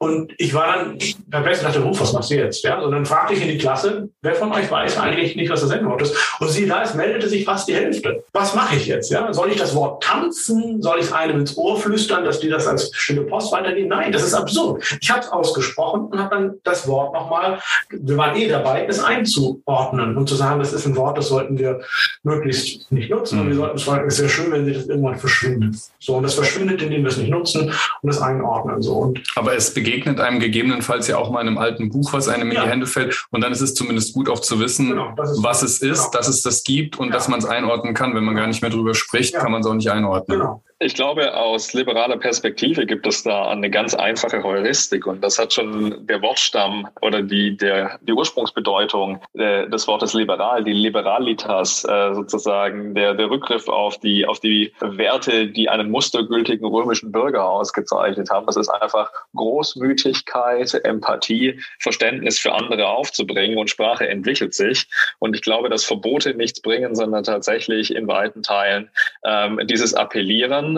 [0.02, 0.98] Und ich war dann
[1.30, 2.64] perplex und dachte, Ruf, was machst du jetzt?
[2.64, 5.60] Ja, und dann fragte ich in die Klasse, wer von euch weiß eigentlich nicht, was
[5.60, 6.16] das N-Wort ist?
[6.40, 8.24] Und sie da, es meldete sich fast die Hälfte.
[8.32, 9.10] Was mache ich jetzt?
[9.10, 10.80] Ja, soll ich das Wort tanzen?
[10.80, 13.88] Soll ich es einem ins Ohr flüstern, dass die das als stille Post weitergeben?
[13.88, 14.82] Nein, das ist absurd.
[15.02, 19.04] Ich habe es ausgesprochen und habe dann das Wort nochmal, wir waren eh dabei, es
[19.04, 21.80] einzuordnen und zu sagen, das ist ein Wort, das sollten wir
[22.22, 23.36] möglichst nicht nutzen.
[23.36, 23.40] Mhm.
[23.42, 25.76] Und wir sollten es es ist sehr schön, wenn sie das irgendwann verschwindet.
[25.98, 27.72] So, und das verschwindet, indem wir es nicht nutzen
[28.02, 28.80] und es einordnen.
[28.80, 28.94] So.
[28.94, 32.28] Und Aber es beginnt begegnet einem gegebenenfalls ja auch mal in einem alten Buch, was
[32.28, 32.60] einem ja.
[32.60, 33.26] in die Hände fällt.
[33.30, 36.10] Und dann ist es zumindest gut auch zu wissen, genau, was es ist, genau.
[36.12, 37.14] dass es das gibt und ja.
[37.14, 38.14] dass man es einordnen kann.
[38.14, 40.38] Wenn man gar nicht mehr drüber spricht, kann man es auch nicht einordnen.
[40.38, 40.64] Genau.
[40.82, 45.52] Ich glaube, aus liberaler Perspektive gibt es da eine ganz einfache Heuristik und das hat
[45.52, 52.14] schon der Wortstamm oder die, der, die Ursprungsbedeutung äh, des Wortes liberal, die Liberalitas äh,
[52.14, 58.30] sozusagen, der, der Rückgriff auf die, auf die Werte, die einen mustergültigen römischen Bürger ausgezeichnet
[58.30, 58.46] haben.
[58.46, 64.88] Das ist einfach Großmütigkeit, Empathie, Verständnis für andere aufzubringen und Sprache entwickelt sich.
[65.18, 68.88] Und ich glaube, dass Verbote nichts bringen, sondern tatsächlich in weiten Teilen
[69.26, 70.69] ähm, dieses Appellieren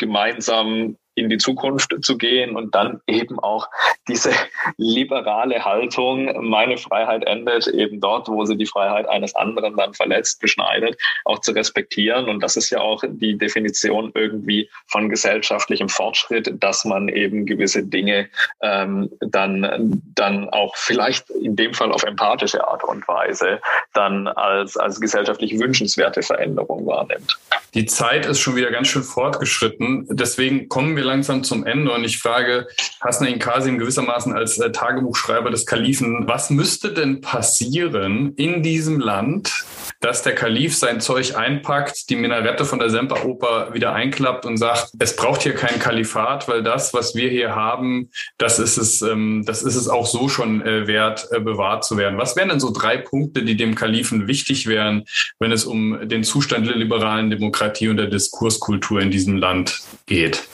[0.00, 3.68] gemeinsam in die Zukunft zu gehen und dann eben auch
[4.06, 4.30] diese
[4.76, 10.40] liberale Haltung, meine Freiheit endet eben dort, wo sie die Freiheit eines anderen dann verletzt,
[10.40, 12.28] beschneidet, auch zu respektieren.
[12.28, 17.82] Und das ist ja auch die Definition irgendwie von gesellschaftlichem Fortschritt, dass man eben gewisse
[17.82, 18.28] Dinge
[18.60, 23.60] ähm, dann, dann auch vielleicht in dem Fall auf empathische Art und Weise
[23.94, 27.38] dann als, als gesellschaftlich wünschenswerte Veränderung wahrnimmt.
[27.74, 30.06] Die Zeit ist schon wieder ganz schön fortgeschritten.
[30.10, 32.66] Deswegen kommen wir langsam zum Ende und ich frage
[33.00, 39.64] Hasnain Kasim gewissermaßen als äh, Tagebuchschreiber des Kalifen, was müsste denn passieren in diesem Land,
[40.00, 44.90] dass der Kalif sein Zeug einpackt, die Minarette von der Semperoper wieder einklappt und sagt,
[44.98, 49.44] es braucht hier kein Kalifat, weil das, was wir hier haben, das ist es, ähm,
[49.46, 52.18] das ist es auch so schon äh, wert, äh, bewahrt zu werden.
[52.18, 55.04] Was wären denn so drei Punkte, die dem Kalifen wichtig wären,
[55.38, 60.48] wenn es um den Zustand der liberalen Demokratie und der Diskurskultur in diesem Land geht?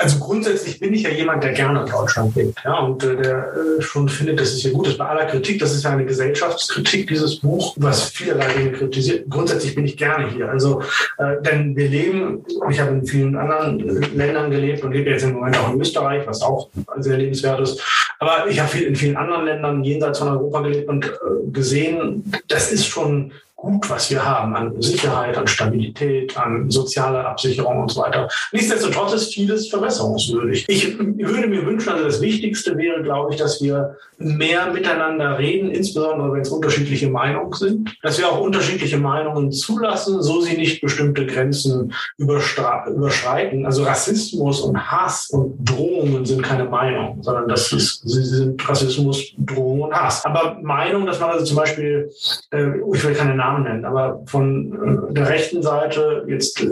[0.00, 3.52] Also grundsätzlich bin ich ja jemand, der gerne in Deutschland lebt ja, und äh, der
[3.52, 4.96] äh, schon findet, dass es hier gut ist.
[4.96, 9.28] Bei aller Kritik, das ist ja eine Gesellschaftskritik, dieses Buch, was vielerlei Dinge kritisiert.
[9.28, 10.48] Grundsätzlich bin ich gerne hier.
[10.48, 10.80] Also,
[11.18, 15.24] äh, denn wir leben, ich habe in vielen anderen äh, Ländern gelebt und lebe jetzt
[15.24, 17.82] im Moment auch in Österreich, was auch sehr lebenswert ist.
[18.20, 21.10] Aber ich habe viel, in vielen anderen Ländern jenseits von Europa gelebt und äh,
[21.52, 27.82] gesehen, das ist schon gut, was wir haben an Sicherheit, an Stabilität, an sozialer Absicherung
[27.82, 28.28] und so weiter.
[28.52, 30.64] Nichtsdestotrotz ist vieles verbesserungswürdig.
[30.68, 35.70] Ich würde mir wünschen, also das Wichtigste wäre, glaube ich, dass wir mehr miteinander reden,
[35.70, 40.80] insbesondere wenn es unterschiedliche Meinungen sind, dass wir auch unterschiedliche Meinungen zulassen, so sie nicht
[40.80, 43.64] bestimmte Grenzen überschreiten.
[43.66, 49.32] Also Rassismus und Hass und Drohungen sind keine Meinung, sondern das ist, sie sind Rassismus,
[49.38, 50.24] Drohung und Hass.
[50.24, 52.10] Aber Meinung, dass man also zum Beispiel,
[52.52, 56.66] äh, ich will keine Namen Namen nennen, aber von äh, der rechten Seite, jetzt äh,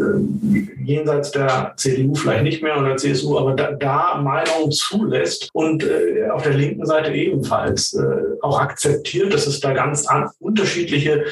[0.83, 5.85] jenseits der CDU vielleicht nicht mehr oder der CSU, aber da, da Meinungen zulässt und
[5.85, 7.97] äh, auf der linken Seite ebenfalls
[8.43, 11.25] auch akzeptiert, dass es da ganz an, unterschiedliche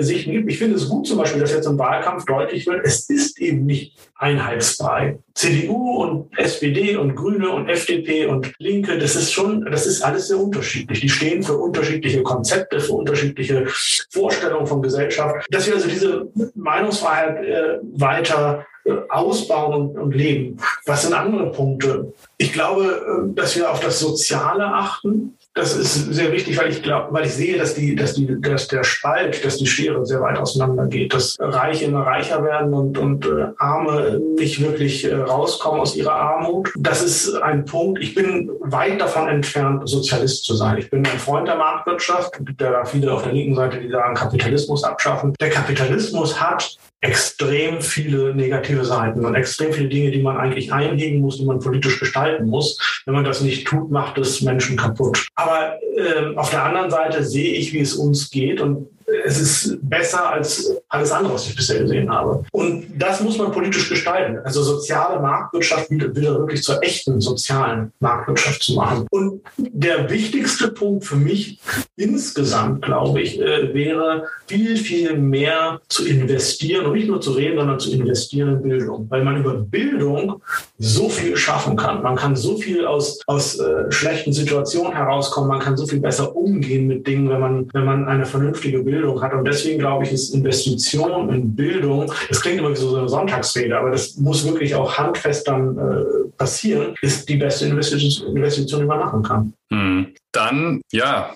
[0.00, 0.50] Sichten gibt.
[0.50, 3.66] Ich finde es gut zum Beispiel, dass jetzt im Wahlkampf deutlich wird, es ist eben
[3.66, 5.18] nicht einheitsfrei.
[5.34, 10.28] CDU und SPD und Grüne und FDP und Linke, das ist schon, das ist alles
[10.28, 11.00] sehr unterschiedlich.
[11.00, 13.66] Die stehen für unterschiedliche Konzepte, für unterschiedliche
[14.10, 15.46] Vorstellungen von Gesellschaft.
[15.50, 20.58] Dass wir also diese Meinungsfreiheit äh, weiter äh, ausbauen und, leben.
[20.86, 22.12] Was sind andere Punkte?
[22.38, 26.82] Ich glaube, äh, dass wir auf das Soziale achten, das ist sehr wichtig, weil ich
[26.82, 30.20] glaube, weil ich sehe, dass die, dass die, dass der Spalt, dass die Schere sehr
[30.20, 35.14] weit auseinander geht, dass Reiche immer reicher werden und, und äh, Arme nicht wirklich äh,
[35.14, 36.72] rauskommen aus ihrer Armut.
[36.76, 38.02] Das ist ein Punkt.
[38.02, 40.76] Ich bin weit davon entfernt, Sozialist zu sein.
[40.76, 42.34] Ich bin ein Freund der Marktwirtschaft.
[42.44, 45.32] Gibt ja viele auf der linken Seite, die sagen, Kapitalismus abschaffen.
[45.40, 51.20] Der Kapitalismus hat extrem viele negative Seiten und extrem viele Dinge, die man eigentlich einhegen
[51.20, 53.02] muss, die man politisch gestalten muss.
[53.04, 55.26] Wenn man das nicht tut, macht es Menschen kaputt.
[55.34, 58.88] Aber äh, auf der anderen Seite sehe ich, wie es uns geht und
[59.24, 62.44] es ist besser als alles andere, was ich bisher gesehen habe.
[62.52, 64.38] Und das muss man politisch gestalten.
[64.44, 69.06] Also soziale Marktwirtschaft wieder, wirklich zur echten sozialen Marktwirtschaft zu machen.
[69.10, 71.60] Und der wichtigste Punkt für mich
[71.96, 77.58] insgesamt, glaube ich, äh, wäre viel, viel mehr zu investieren und nicht nur zu reden,
[77.58, 79.06] sondern zu investieren in Bildung.
[79.08, 80.42] Weil man über Bildung
[80.78, 82.02] so viel schaffen kann.
[82.02, 85.48] Man kann so viel aus, aus äh, schlechten Situationen herauskommen.
[85.48, 88.95] Man kann so viel besser umgehen mit Dingen, wenn man, wenn man eine vernünftige Bildung
[88.96, 89.32] Bildung hat.
[89.34, 93.76] Und deswegen glaube ich, ist Investition in Bildung, das klingt immer wie so eine Sonntagsrede,
[93.78, 98.98] aber das muss wirklich auch handfest dann äh, passieren, ist die beste Investition, die man
[98.98, 99.52] machen kann.
[99.70, 100.14] Hm.
[100.32, 101.34] Dann, ja,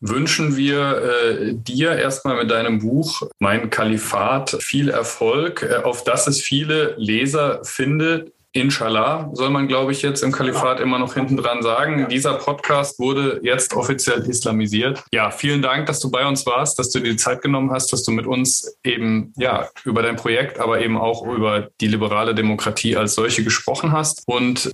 [0.00, 6.26] wünschen wir äh, dir erstmal mit deinem Buch Mein Kalifat viel Erfolg, äh, auf dass
[6.26, 8.32] es viele Leser findet.
[8.60, 12.08] Inshallah soll man, glaube ich, jetzt im Kalifat immer noch hinten dran sagen.
[12.08, 15.02] Dieser Podcast wurde jetzt offiziell islamisiert.
[15.12, 17.92] Ja, vielen Dank, dass du bei uns warst, dass du dir die Zeit genommen hast,
[17.92, 22.34] dass du mit uns eben ja über dein Projekt, aber eben auch über die liberale
[22.34, 24.22] Demokratie als solche gesprochen hast.
[24.26, 24.70] Und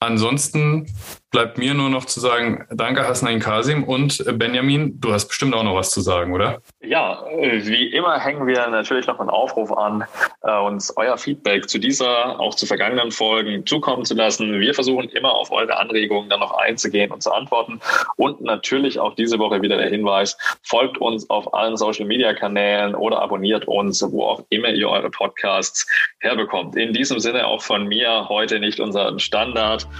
[0.00, 0.86] ansonsten
[1.30, 5.62] bleibt mir nur noch zu sagen, danke Hasnain Kasim und Benjamin, du hast bestimmt auch
[5.62, 6.62] noch was zu sagen, oder?
[6.80, 10.04] Ja, wie immer hängen wir natürlich noch einen Aufruf an,
[10.42, 14.58] äh, uns euer Feedback zu dieser, auch zu vergangenen Folgen zukommen zu lassen.
[14.60, 17.80] Wir versuchen immer auf eure Anregungen dann noch einzugehen und zu antworten.
[18.16, 23.68] Und natürlich auch diese Woche wieder der Hinweis, folgt uns auf allen Social-Media-Kanälen oder abonniert
[23.68, 25.86] uns, wo auch immer ihr eure Podcasts
[26.20, 26.74] herbekommt.
[26.76, 29.18] In diesem Sinne auch von mir heute nicht unser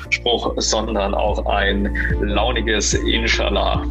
[0.08, 3.84] Standardspruch, sondern auch ein launiges Inshallah.